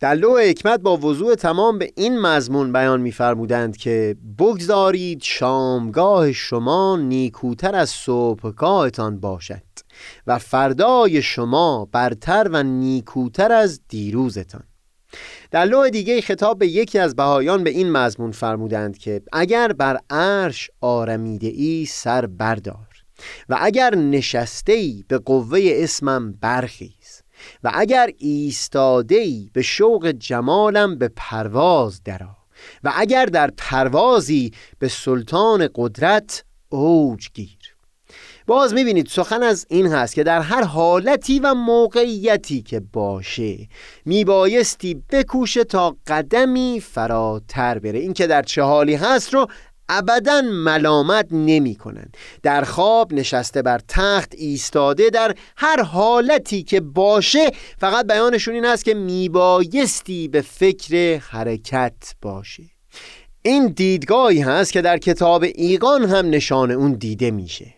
در 0.00 0.14
لوح 0.14 0.42
حکمت 0.42 0.80
با 0.80 0.96
وضوع 0.96 1.34
تمام 1.34 1.78
به 1.78 1.92
این 1.96 2.18
مضمون 2.18 2.72
بیان 2.72 3.00
می‌فرمودند 3.00 3.76
که 3.76 4.16
بگذارید 4.38 5.22
شامگاه 5.22 6.32
شما 6.32 6.96
نیکوتر 6.96 7.74
از 7.74 7.90
صبحگاهتان 7.90 9.20
باشد 9.20 9.62
و 10.26 10.38
فردای 10.38 11.22
شما 11.22 11.88
برتر 11.92 12.48
و 12.52 12.62
نیکوتر 12.62 13.52
از 13.52 13.80
دیروزتان. 13.88 14.62
در 15.50 15.64
لوح 15.64 15.88
دیگه 15.88 16.20
خطاب 16.20 16.58
به 16.58 16.66
یکی 16.66 16.98
از 16.98 17.16
بهایان 17.16 17.64
به 17.64 17.70
این 17.70 17.92
مضمون 17.92 18.32
فرمودند 18.32 18.98
که 18.98 19.22
اگر 19.32 19.72
بر 19.72 20.00
عرش 20.10 20.70
آرمیده 20.80 21.46
ای 21.46 21.86
سر 21.86 22.26
بردار 22.26 22.86
و 23.48 23.58
اگر 23.60 23.94
نشسته 23.94 24.72
ای 24.72 25.04
به 25.08 25.18
قوه 25.18 25.60
اسمم 25.64 26.32
برخی 26.32 26.94
و 27.64 27.70
اگر 27.74 28.10
ایستاده 28.18 29.26
به 29.52 29.62
شوق 29.62 30.10
جمالم 30.10 30.98
به 30.98 31.10
پرواز 31.16 32.02
درا 32.04 32.36
و 32.84 32.92
اگر 32.96 33.26
در 33.26 33.50
پروازی 33.56 34.52
به 34.78 34.88
سلطان 34.88 35.68
قدرت 35.74 36.44
اوج 36.68 37.28
گیر. 37.34 37.76
باز 38.46 38.74
می‌بینید 38.74 39.06
سخن 39.06 39.42
از 39.42 39.66
این 39.68 39.86
هست 39.86 40.14
که 40.14 40.22
در 40.22 40.40
هر 40.40 40.62
حالتی 40.62 41.38
و 41.38 41.54
موقعیتی 41.54 42.62
که 42.62 42.80
باشه 42.80 43.68
میبایستی 44.04 45.02
بکوشه 45.10 45.64
تا 45.64 45.96
قدمی 46.06 46.80
فراتر 46.80 47.78
بره. 47.78 47.98
این 47.98 48.12
که 48.12 48.26
در 48.26 48.42
چه 48.42 48.62
حالی 48.62 48.94
هست 48.94 49.34
رو 49.34 49.46
ابدا 49.88 50.42
ملامت 50.42 51.26
نمی 51.30 51.74
کنند. 51.74 52.16
در 52.42 52.64
خواب 52.64 53.12
نشسته 53.12 53.62
بر 53.62 53.80
تخت 53.88 54.34
ایستاده 54.34 55.10
در 55.10 55.34
هر 55.56 55.82
حالتی 55.82 56.62
که 56.62 56.80
باشه 56.80 57.50
فقط 57.78 58.06
بیانشون 58.06 58.54
این 58.54 58.64
است 58.64 58.84
که 58.84 58.94
میبایستی 58.94 60.28
به 60.28 60.40
فکر 60.40 61.16
حرکت 61.16 62.14
باشه 62.22 62.62
این 63.42 63.66
دیدگاهی 63.66 64.40
هست 64.40 64.72
که 64.72 64.82
در 64.82 64.98
کتاب 64.98 65.44
ایقان 65.54 66.04
هم 66.04 66.30
نشان 66.30 66.70
اون 66.70 66.92
دیده 66.92 67.30
میشه. 67.30 67.74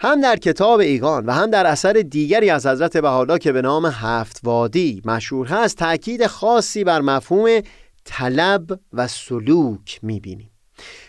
هم 0.00 0.20
در 0.20 0.36
کتاب 0.36 0.80
ایگان 0.80 1.26
و 1.26 1.32
هم 1.32 1.50
در 1.50 1.66
اثر 1.66 1.92
دیگری 1.92 2.50
از 2.50 2.66
حضرت 2.66 2.96
بهاءالله 2.96 3.38
که 3.38 3.52
به 3.52 3.62
نام 3.62 3.86
هفت 3.86 4.40
وادی 4.44 5.02
مشهور 5.04 5.46
هست 5.46 5.76
تأکید 5.76 6.26
خاصی 6.26 6.84
بر 6.84 7.00
مفهوم 7.00 7.60
طلب 8.04 8.80
و 8.92 9.08
سلوک 9.08 10.00
می‌بینیم. 10.02 10.50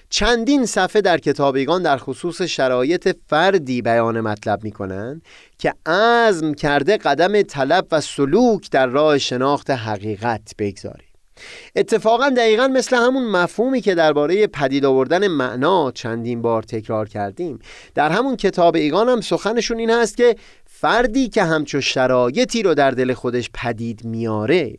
چندین 0.09 0.65
صفحه 0.65 1.01
در 1.01 1.17
کتابیگان 1.17 1.83
در 1.83 1.97
خصوص 1.97 2.41
شرایط 2.41 3.17
فردی 3.27 3.81
بیان 3.81 4.21
مطلب 4.21 4.63
می‌کنن 4.63 5.21
که 5.57 5.73
عزم 5.85 6.53
کرده 6.53 6.97
قدم 6.97 7.41
طلب 7.41 7.87
و 7.91 8.01
سلوک 8.01 8.69
در 8.71 8.87
راه 8.87 9.17
شناخت 9.17 9.69
حقیقت 9.69 10.51
بگذاره 10.59 11.08
اتفاقا 11.75 12.29
دقیقا 12.29 12.67
مثل 12.67 12.95
همون 12.95 13.23
مفهومی 13.23 13.81
که 13.81 13.95
درباره 13.95 14.47
پدید 14.47 14.85
آوردن 14.85 15.27
معنا 15.27 15.91
چندین 15.91 16.41
بار 16.41 16.63
تکرار 16.63 17.09
کردیم. 17.09 17.59
در 17.95 18.09
همون 18.09 18.35
کتاب 18.35 18.75
ایگان 18.75 19.09
هم 19.09 19.21
سخنشون 19.21 19.79
این 19.79 19.89
هست 19.89 20.17
که 20.17 20.35
فردی 20.65 21.29
که 21.29 21.43
همچو 21.43 21.81
شرایطی 21.81 22.63
رو 22.63 22.73
در 22.73 22.91
دل 22.91 23.13
خودش 23.13 23.49
پدید 23.53 24.05
میاره 24.05 24.77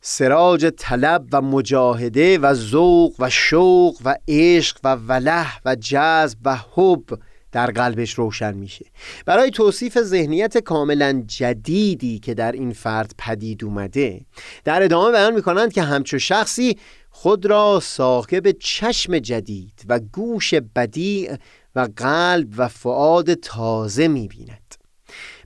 سراج 0.00 0.66
طلب 0.66 1.26
و 1.32 1.42
مجاهده 1.42 2.38
و 2.38 2.54
ذوق 2.54 3.14
و 3.18 3.30
شوق 3.30 3.96
و 4.04 4.14
عشق 4.28 4.78
و 4.84 4.94
وله 4.94 5.46
و 5.64 5.74
جذب 5.74 6.38
و 6.44 6.56
حب 6.74 7.18
در 7.52 7.66
قلبش 7.66 8.14
روشن 8.14 8.54
میشه. 8.54 8.86
برای 9.26 9.50
توصیف 9.50 9.98
ذهنیت 10.02 10.58
کاملا 10.58 11.22
جدیدی 11.26 12.18
که 12.18 12.34
در 12.34 12.52
این 12.52 12.72
فرد 12.72 13.14
پدید 13.18 13.64
اومده 13.64 14.20
در 14.64 14.82
ادامه 14.82 15.12
بیان 15.12 15.34
می‌کنند 15.34 15.72
که 15.72 15.82
همچو 15.82 16.18
شخصی 16.18 16.78
خود 17.10 17.46
را 17.46 17.80
صاحب 17.82 18.50
چشم 18.50 19.18
جدید 19.18 19.82
و 19.88 20.00
گوش 20.12 20.54
بدیع 20.54 21.36
و 21.76 21.88
قلب 21.96 22.48
و 22.56 22.68
فعاد 22.68 23.34
تازه 23.34 24.08
می‌بیند. 24.08 24.81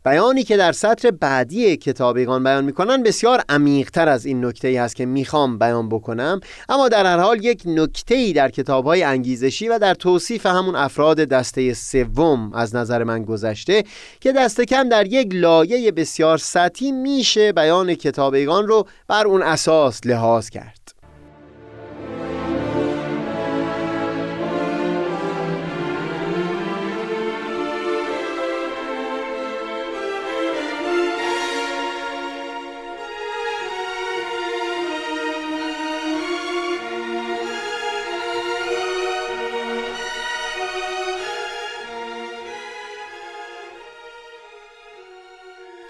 بیانی 0.07 0.45
که 0.45 0.57
در 0.57 0.73
سطر 0.73 1.11
بعدی 1.11 1.77
کتابیگان 1.77 2.45
بیان 2.45 2.65
می‌کنن 2.65 3.03
بسیار 3.03 3.43
عمیقتر 3.49 4.09
از 4.09 4.27
این 4.27 4.45
نکته 4.45 4.69
ای 4.69 4.77
هست 4.77 4.97
که 4.97 5.07
می‌خوام 5.07 5.59
بیان 5.59 5.89
بکنم. 5.89 6.41
اما 6.69 6.89
در 6.89 7.07
هر 7.07 7.19
حال 7.19 7.45
یک 7.45 7.63
نکته 7.67 8.15
ای 8.15 8.33
در 8.33 8.51
کتاب 8.51 8.85
های 8.85 9.03
انگیزشی 9.03 9.69
و 9.69 9.79
در 9.79 9.95
توصیف 9.95 10.47
همون 10.47 10.77
افراد 10.77 11.17
دسته 11.17 11.75
سوم 11.75 12.53
از 12.55 12.77
نظر 12.77 13.05
من 13.05 13.25
گذشته 13.25 13.85
که 14.21 14.33
دست 14.33 14.61
کم 14.61 14.89
در 14.89 15.07
یک 15.07 15.29
لایه 15.33 15.93
بسیار 15.93 16.39
سطحی 16.39 16.93
میشه 16.93 17.53
بیان 17.53 17.95
کتابیگان 17.95 18.67
رو 18.67 18.87
بر 19.09 19.27
اون 19.27 19.43
اساس 19.43 20.01
لحاظ 20.07 20.51
کرد. 20.51 20.76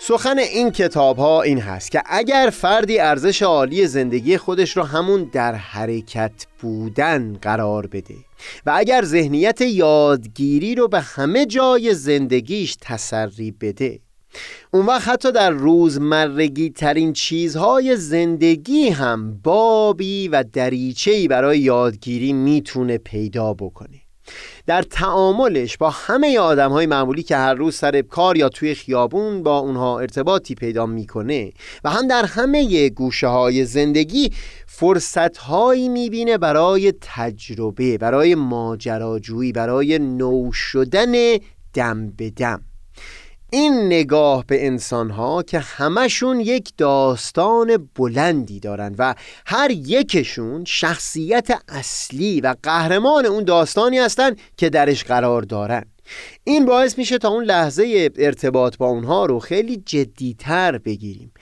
سخن 0.08 0.38
این 0.38 0.70
کتاب 0.70 1.16
ها 1.16 1.42
این 1.42 1.58
هست 1.60 1.90
که 1.90 2.02
اگر 2.06 2.50
فردی 2.52 2.98
ارزش 2.98 3.42
عالی 3.42 3.86
زندگی 3.86 4.36
خودش 4.36 4.76
رو 4.76 4.82
همون 4.82 5.30
در 5.32 5.54
حرکت 5.54 6.46
بودن 6.60 7.38
قرار 7.42 7.86
بده 7.86 8.14
و 8.66 8.72
اگر 8.76 9.04
ذهنیت 9.04 9.60
یادگیری 9.60 10.74
رو 10.74 10.88
به 10.88 11.00
همه 11.00 11.46
جای 11.46 11.94
زندگیش 11.94 12.76
تسری 12.80 13.50
بده 13.50 14.00
اون 14.72 14.86
وقت 14.86 15.08
حتی 15.08 15.32
در 15.32 15.50
روزمرگی 15.50 16.70
ترین 16.70 17.12
چیزهای 17.12 17.96
زندگی 17.96 18.88
هم 18.88 19.40
بابی 19.42 20.28
و 20.28 20.44
دریچهی 20.52 21.28
برای 21.28 21.58
یادگیری 21.58 22.32
می‌تونه 22.32 22.98
پیدا 22.98 23.54
بکنه. 23.54 24.05
در 24.66 24.82
تعاملش 24.82 25.76
با 25.76 25.90
همه 25.90 26.38
آدم 26.38 26.70
های 26.70 26.86
معمولی 26.86 27.22
که 27.22 27.36
هر 27.36 27.54
روز 27.54 27.74
سر 27.74 28.02
کار 28.02 28.36
یا 28.36 28.48
توی 28.48 28.74
خیابون 28.74 29.42
با 29.42 29.58
اونها 29.58 30.00
ارتباطی 30.00 30.54
پیدا 30.54 30.86
می‌کنه 30.86 31.52
و 31.84 31.90
هم 31.90 32.08
در 32.08 32.24
همه 32.24 32.88
گوشه 32.88 33.26
های 33.26 33.64
زندگی 33.64 34.32
فرصت 34.66 35.36
هایی 35.36 35.88
می‌بینه 35.88 36.38
برای 36.38 36.92
تجربه 37.00 37.98
برای 37.98 38.34
ماجراجویی 38.34 39.52
برای 39.52 39.98
نو 39.98 40.52
شدن 40.52 41.12
دم 41.74 42.10
به 42.10 42.30
دم. 42.30 42.60
این 43.50 43.86
نگاه 43.86 44.44
به 44.46 44.66
انسان 44.66 45.10
ها 45.10 45.42
که 45.42 45.58
همشون 45.58 46.40
یک 46.40 46.72
داستان 46.76 47.88
بلندی 47.94 48.60
دارن 48.60 48.94
و 48.98 49.14
هر 49.46 49.70
یکشون 49.70 50.64
شخصیت 50.64 51.50
اصلی 51.68 52.40
و 52.40 52.54
قهرمان 52.62 53.26
اون 53.26 53.44
داستانی 53.44 53.98
هستن 53.98 54.36
که 54.56 54.70
درش 54.70 55.04
قرار 55.04 55.42
دارن. 55.42 55.84
این 56.44 56.64
باعث 56.64 56.98
میشه 56.98 57.18
تا 57.18 57.28
اون 57.28 57.44
لحظه 57.44 58.10
ارتباط 58.16 58.76
با 58.76 58.86
اونها 58.86 59.26
رو 59.26 59.38
خیلی 59.38 59.76
جدیتر 59.76 60.78
بگیریم. 60.78 61.32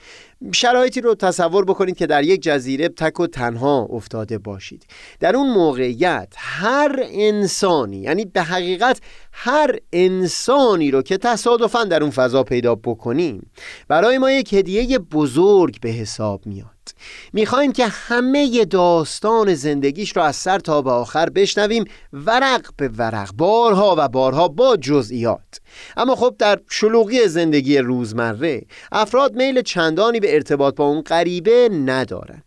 شرایطی 0.53 1.01
رو 1.01 1.15
تصور 1.15 1.65
بکنید 1.65 1.97
که 1.97 2.07
در 2.07 2.23
یک 2.23 2.41
جزیره 2.41 2.89
تک 2.89 3.19
و 3.19 3.27
تنها 3.27 3.87
افتاده 3.91 4.37
باشید. 4.37 4.85
در 5.19 5.35
اون 5.35 5.49
موقعیت 5.49 6.33
هر 6.37 6.99
انسانی 7.03 7.97
یعنی 7.97 8.25
به 8.25 8.41
حقیقت 8.41 9.01
هر 9.31 9.75
انسانی 9.93 10.91
رو 10.91 11.01
که 11.01 11.17
تصادفا 11.17 11.83
در 11.83 12.01
اون 12.01 12.11
فضا 12.11 12.43
پیدا 12.43 12.75
بکنیم 12.75 13.51
برای 13.87 14.17
ما 14.17 14.31
یک 14.31 14.53
هدیه 14.53 14.99
بزرگ 14.99 15.79
به 15.81 15.89
حساب 15.89 16.45
میاد. 16.45 16.69
می‌خوایم 17.33 17.71
که 17.71 17.87
همه 17.87 18.65
داستان 18.65 19.53
زندگیش 19.53 20.17
رو 20.17 20.23
از 20.23 20.35
سر 20.35 20.59
تا 20.59 20.81
به 20.81 20.91
آخر 20.91 21.29
بشنویم 21.29 21.85
ورق 22.13 22.69
به 22.77 22.87
ورق 22.87 23.33
بارها 23.33 23.95
و 23.97 24.07
بارها 24.07 24.47
با 24.47 24.77
جزئیات. 24.77 25.61
اما 25.97 26.15
خب 26.15 26.35
در 26.39 26.59
شلوغی 26.69 27.27
زندگی 27.27 27.77
روزمره 27.77 28.61
افراد 28.91 29.35
میل 29.35 29.61
چندانی 29.61 30.19
به 30.19 30.33
ارتباط 30.33 30.75
با 30.75 30.85
اون 30.85 31.01
غریبه 31.01 31.69
ندارن. 31.85 32.43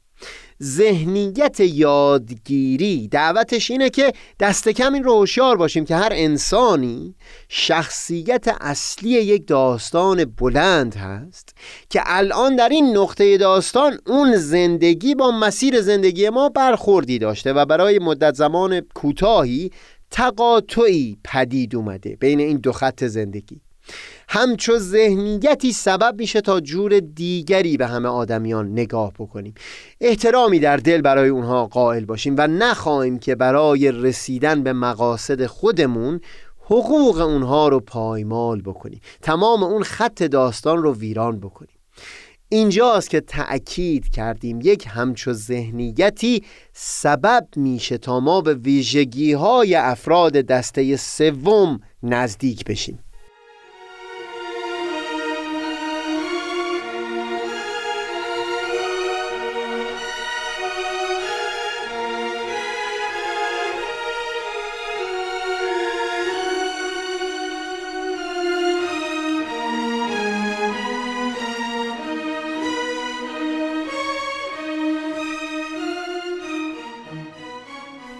ذهنیت 0.62 1.60
یادگیری 1.60 3.08
دعوتش 3.08 3.70
اینه 3.70 3.90
که 3.90 4.12
دست 4.40 4.68
کم 4.68 4.94
این 4.94 5.04
رو 5.04 5.14
هوشیار 5.14 5.56
باشیم 5.56 5.84
که 5.84 5.96
هر 5.96 6.12
انسانی 6.12 7.14
شخصیت 7.48 8.48
اصلی 8.60 9.10
یک 9.10 9.46
داستان 9.46 10.24
بلند 10.24 10.94
هست 10.94 11.54
که 11.90 12.00
الان 12.04 12.56
در 12.56 12.68
این 12.68 12.96
نقطه 12.96 13.38
داستان 13.38 13.98
اون 14.06 14.36
زندگی 14.36 15.14
با 15.14 15.30
مسیر 15.30 15.80
زندگی 15.80 16.28
ما 16.28 16.48
برخوردی 16.48 17.18
داشته 17.18 17.52
و 17.52 17.64
برای 17.64 17.98
مدت 17.98 18.34
زمان 18.34 18.80
کوتاهی 18.80 19.70
تقاطعی 20.10 21.18
پدید 21.24 21.76
اومده 21.76 22.16
بین 22.16 22.40
این 22.40 22.56
دو 22.56 22.72
خط 22.72 23.04
زندگی. 23.04 23.60
همچو 24.28 24.78
ذهنیتی 24.78 25.72
سبب 25.72 26.14
میشه 26.18 26.40
تا 26.40 26.60
جور 26.60 27.00
دیگری 27.00 27.76
به 27.76 27.86
همه 27.86 28.08
آدمیان 28.08 28.72
نگاه 28.72 29.12
بکنیم. 29.18 29.54
احترامی 30.00 30.58
در 30.58 30.76
دل 30.76 31.00
برای 31.00 31.28
اونها 31.28 31.66
قائل 31.66 32.04
باشیم 32.04 32.34
و 32.38 32.46
نخواهیم 32.46 33.18
که 33.18 33.34
برای 33.34 33.92
رسیدن 33.92 34.62
به 34.62 34.72
مقاصد 34.72 35.46
خودمون 35.46 36.20
حقوق 36.60 37.20
اونها 37.20 37.68
رو 37.68 37.80
پایمال 37.80 38.62
بکنیم. 38.62 39.00
تمام 39.22 39.62
اون 39.62 39.82
خط 39.82 40.22
داستان 40.22 40.82
رو 40.82 40.94
ویران 40.94 41.40
بکنیم. 41.40 41.77
اینجاست 42.48 43.10
که 43.10 43.20
تأکید 43.20 44.08
کردیم 44.08 44.60
یک 44.62 44.84
همچو 44.88 45.32
ذهنیتی 45.32 46.44
سبب 46.72 47.48
میشه 47.56 47.98
تا 47.98 48.20
ما 48.20 48.40
به 48.40 48.54
ویژگی 48.54 49.32
های 49.32 49.74
افراد 49.74 50.32
دسته 50.32 50.96
سوم 50.96 51.80
نزدیک 52.02 52.64
بشیم. 52.64 52.98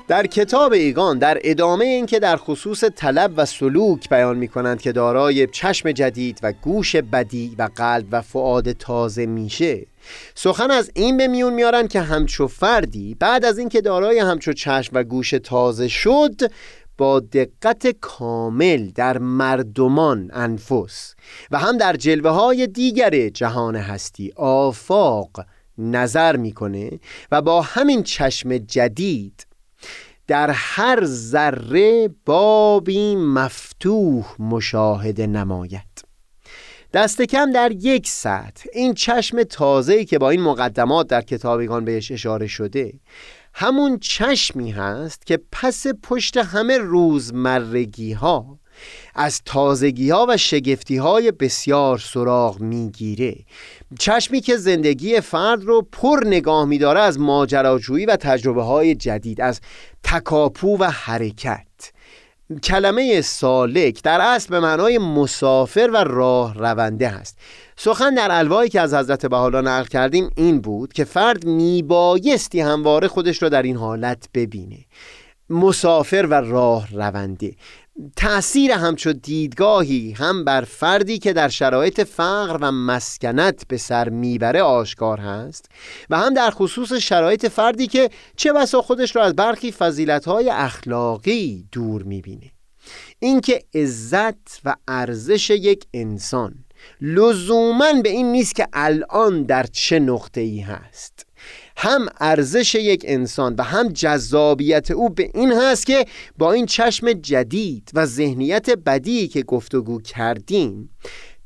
در 0.09 0.27
کتاب 0.27 0.73
ایگان 0.73 1.19
در 1.19 1.39
ادامه 1.45 1.85
اینکه 1.85 2.19
در 2.19 2.37
خصوص 2.37 2.85
طلب 2.85 3.33
و 3.37 3.45
سلوک 3.45 4.09
بیان 4.09 4.37
می 4.37 4.49
کنند 4.49 4.81
که 4.81 4.93
دارای 4.93 5.47
چشم 5.47 5.93
جدید 5.93 6.41
و 6.43 6.53
گوش 6.53 6.97
بدی 6.97 7.55
و 7.59 7.69
قلب 7.77 8.07
و 8.11 8.23
فعاد 8.23 8.73
تازه 8.73 9.27
میشه. 9.27 9.87
سخن 10.35 10.71
از 10.71 10.91
این 10.95 11.17
به 11.17 11.29
میون 11.29 11.55
میارن 11.55 11.89
که 11.89 12.01
همچو 12.01 12.49
فردی 12.49 13.15
بعد 13.15 13.45
از 13.45 13.59
اینکه 13.59 13.81
دارای 13.81 14.19
همچو 14.19 14.53
چشم 14.53 14.91
و 14.93 15.05
گوش 15.05 15.31
تازه 15.31 15.89
شد 15.89 16.53
با 16.99 17.21
دقت 17.21 17.87
کامل 18.01 18.91
در 18.95 19.19
مردمان 19.19 20.31
انفس 20.33 21.15
و 21.51 21.59
هم 21.59 21.77
در 21.77 21.97
جلوه 21.97 22.31
های 22.31 22.67
دیگر 22.67 23.29
جهان 23.29 23.77
هستی 23.77 24.33
آفاق 24.37 25.31
نظر 25.79 26.37
می‌کنه 26.37 26.91
و 27.33 27.43
با 27.43 27.63
همین 27.63 28.03
چشم 28.03 28.59
جدید 28.59 29.48
در 30.29 30.51
هر 30.51 31.05
ذره 31.05 32.11
بابی 32.25 33.17
مفتوح 33.17 34.25
مشاهده 34.39 35.27
نماید. 35.27 36.05
دست 36.93 37.23
کم 37.23 37.53
در 37.53 37.73
یک 37.73 38.09
سطح. 38.09 38.65
این 38.73 38.95
چشم 38.95 39.43
تازه‌ای 39.43 40.05
که 40.05 40.19
با 40.19 40.31
این 40.31 40.41
مقدمات 40.41 41.07
در 41.07 41.21
کتابیگان 41.21 41.85
بهش 41.85 42.13
اشاره 42.13 42.47
شده 42.47 42.93
همون 43.55 43.99
چشمی 43.99 44.71
هست 44.71 45.27
که 45.27 45.41
پس 45.53 45.87
پشت 46.03 46.37
همه 46.37 46.79
روزمرگی 46.79 48.13
ها 48.13 48.59
از 49.21 49.43
تازگی 49.45 50.11
ها 50.11 50.27
و 50.29 50.37
شگفتی 50.37 50.97
های 50.97 51.31
بسیار 51.31 51.99
سراغ 51.99 52.61
می‌گیره. 52.61 53.37
چشمی 53.99 54.41
که 54.41 54.57
زندگی 54.57 55.21
فرد 55.21 55.65
رو 55.65 55.87
پر 55.93 56.21
نگاه 56.27 56.65
میداره 56.65 57.01
از 57.01 57.21
ماجراجویی 57.21 58.07
و 58.07 58.17
تجربه 58.17 58.63
های 58.63 58.95
جدید 58.95 59.41
از 59.41 59.61
تکاپو 60.03 60.77
و 60.79 60.85
حرکت. 60.85 61.67
کلمه 62.63 63.21
سالک 63.21 64.03
در 64.03 64.21
اصل 64.21 64.49
به 64.49 64.61
معنای 64.61 64.99
مسافر 64.99 65.91
و 65.95 65.97
راه 65.97 66.55
رونده 66.55 67.09
هست. 67.09 67.39
سخن 67.77 68.15
در 68.15 68.29
الوایی 68.31 68.71
که 68.71 68.81
از 68.81 68.95
حضرت 68.95 69.27
بحالا 69.27 69.61
نقل 69.61 69.87
کردیم 69.87 70.31
این 70.37 70.61
بود 70.61 70.93
که 70.93 71.05
فرد 71.05 71.45
میبایستی 71.47 72.61
همواره 72.61 73.09
خودش 73.09 73.43
را 73.43 73.49
در 73.49 73.63
این 73.63 73.77
حالت 73.77 74.29
ببینه. 74.35 74.79
مسافر 75.51 76.27
و 76.31 76.35
راه 76.35 76.89
رونده 76.93 77.53
تأثیر 78.17 78.73
همچو 78.73 79.13
دیدگاهی 79.13 80.13
هم 80.13 80.45
بر 80.45 80.61
فردی 80.61 81.19
که 81.19 81.33
در 81.33 81.49
شرایط 81.49 82.01
فقر 82.01 82.59
و 82.61 82.73
مسکنت 82.73 83.65
به 83.69 83.77
سر 83.77 84.09
می‌بره 84.09 84.63
آشکار 84.63 85.21
هست 85.21 85.67
و 86.11 86.19
هم 86.19 86.35
در 86.35 86.51
خصوص 86.51 86.93
شرایط 86.93 87.47
فردی 87.47 87.87
که 87.87 88.11
چه 88.37 88.53
بسا 88.53 88.83
خودش 88.83 89.17
را 89.17 89.25
از 89.25 89.37
برخی 89.37 89.73
فضیلتهای 89.73 90.51
اخلاقی 90.51 91.67
دور 91.73 92.03
می‌بینه. 92.03 92.51
اینکه 93.19 93.65
عزت 93.75 94.61
و 94.65 94.75
ارزش 94.89 95.51
یک 95.51 95.87
انسان 95.95 96.55
لزوما 97.01 97.93
به 98.03 98.09
این 98.09 98.33
نیست 98.33 98.55
که 98.55 98.69
الان 98.73 99.43
در 99.43 99.67
چه 99.67 99.99
نقطه 99.99 100.41
ای 100.41 100.61
هست. 100.61 101.28
هم 101.81 102.07
ارزش 102.21 102.75
یک 102.75 103.05
انسان 103.09 103.55
و 103.59 103.63
هم 103.63 103.89
جذابیت 103.89 104.91
او 104.91 105.11
به 105.11 105.31
این 105.35 105.53
هست 105.53 105.87
که 105.87 106.07
با 106.39 106.53
این 106.53 106.67
چشم 106.67 107.13
جدید 107.13 107.91
و 107.95 108.07
ذهنیت 108.07 108.71
بدی 108.71 109.29
که 109.29 109.43
گفتگو 109.43 110.01
کردیم 110.01 110.91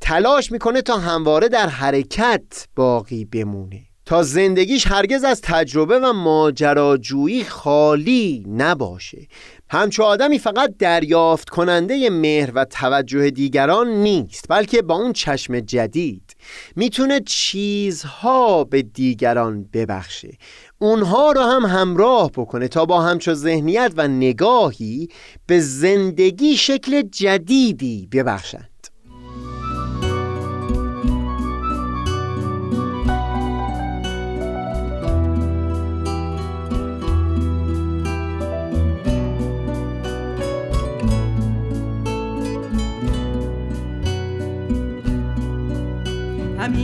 تلاش 0.00 0.52
می‌کنه 0.52 0.82
تا 0.82 0.96
همواره 0.98 1.48
در 1.48 1.68
حرکت 1.68 2.66
باقی 2.76 3.24
بمونه. 3.24 3.82
تا 4.06 4.22
زندگیش 4.22 4.86
هرگز 4.86 5.24
از 5.24 5.40
تجربه 5.40 5.98
و 5.98 6.12
ماجراجویی 6.12 7.44
خالی 7.44 8.44
نباشه. 8.48 9.26
همچو 9.72 10.02
آدمی 10.02 10.38
فقط 10.38 10.74
دریافت 10.78 11.50
کننده 11.50 12.10
مهر 12.10 12.50
و 12.54 12.64
توجه 12.64 13.30
دیگران 13.30 13.88
نیست 13.88 14.44
بلکه 14.48 14.82
با 14.82 14.94
اون 14.94 15.12
چشم 15.12 15.60
جدید 15.60 16.36
می‌تونه 16.76 17.20
چیزها 17.20 18.64
به 18.64 18.82
دیگران 18.82 19.68
ببخشه. 19.72 20.38
اونها 20.78 21.32
رو 21.32 21.40
هم 21.40 21.64
همراه 21.64 22.30
بکنه 22.30 22.68
تا 22.68 22.84
با 22.84 23.00
همچو 23.00 23.34
ذهنیت 23.34 23.92
و 23.96 24.08
نگاهی 24.08 25.08
به 25.46 25.60
زندگی 25.60 26.56
شکل 26.56 27.02
جدیدی 27.02 28.08
ببخشن. 28.12 28.71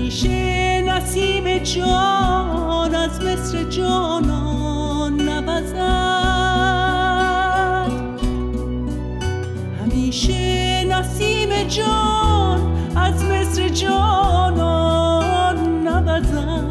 همیشه 0.08 0.82
نسیم 0.82 1.58
جان 1.58 2.94
از 2.94 3.20
مصر 3.20 3.64
جانان 3.64 5.20
نوزد. 5.20 5.78
همیشه 9.80 10.84
نسیم 10.84 11.62
جان 11.68 12.60
از 12.96 13.24
مصر 13.24 13.68
جانان 13.68 15.56
نوزد. 15.88 16.68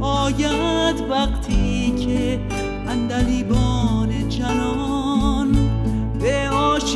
آید 0.00 1.00
وقتی 1.10 1.94
که 1.98 2.40
اندلیبان 2.88 4.28
جنان 4.28 4.97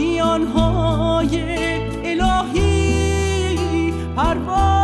به 0.02 0.08
آشیانهای 0.08 1.36
الهی 2.04 3.92
پرواز 4.16 4.81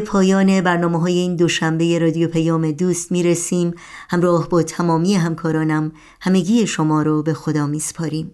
پایان 0.00 0.60
برنامه 0.60 1.00
های 1.00 1.18
این 1.18 1.36
دوشنبه 1.36 1.98
رادیو 1.98 2.28
پیام 2.28 2.70
دوست 2.70 3.12
می 3.12 3.22
رسیم 3.22 3.74
همراه 4.10 4.48
با 4.48 4.62
تمامی 4.62 5.14
همکارانم 5.14 5.92
همگی 6.20 6.66
شما 6.66 7.02
رو 7.02 7.22
به 7.22 7.34
خدا 7.34 7.66
می 7.66 7.80
سپاریم 7.80 8.30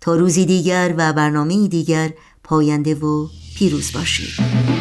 تا 0.00 0.16
روزی 0.16 0.46
دیگر 0.46 0.94
و 0.96 1.12
برنامه 1.12 1.68
دیگر 1.68 2.10
پاینده 2.44 2.94
و 2.94 3.26
پیروز 3.58 3.92
باشید. 3.92 4.77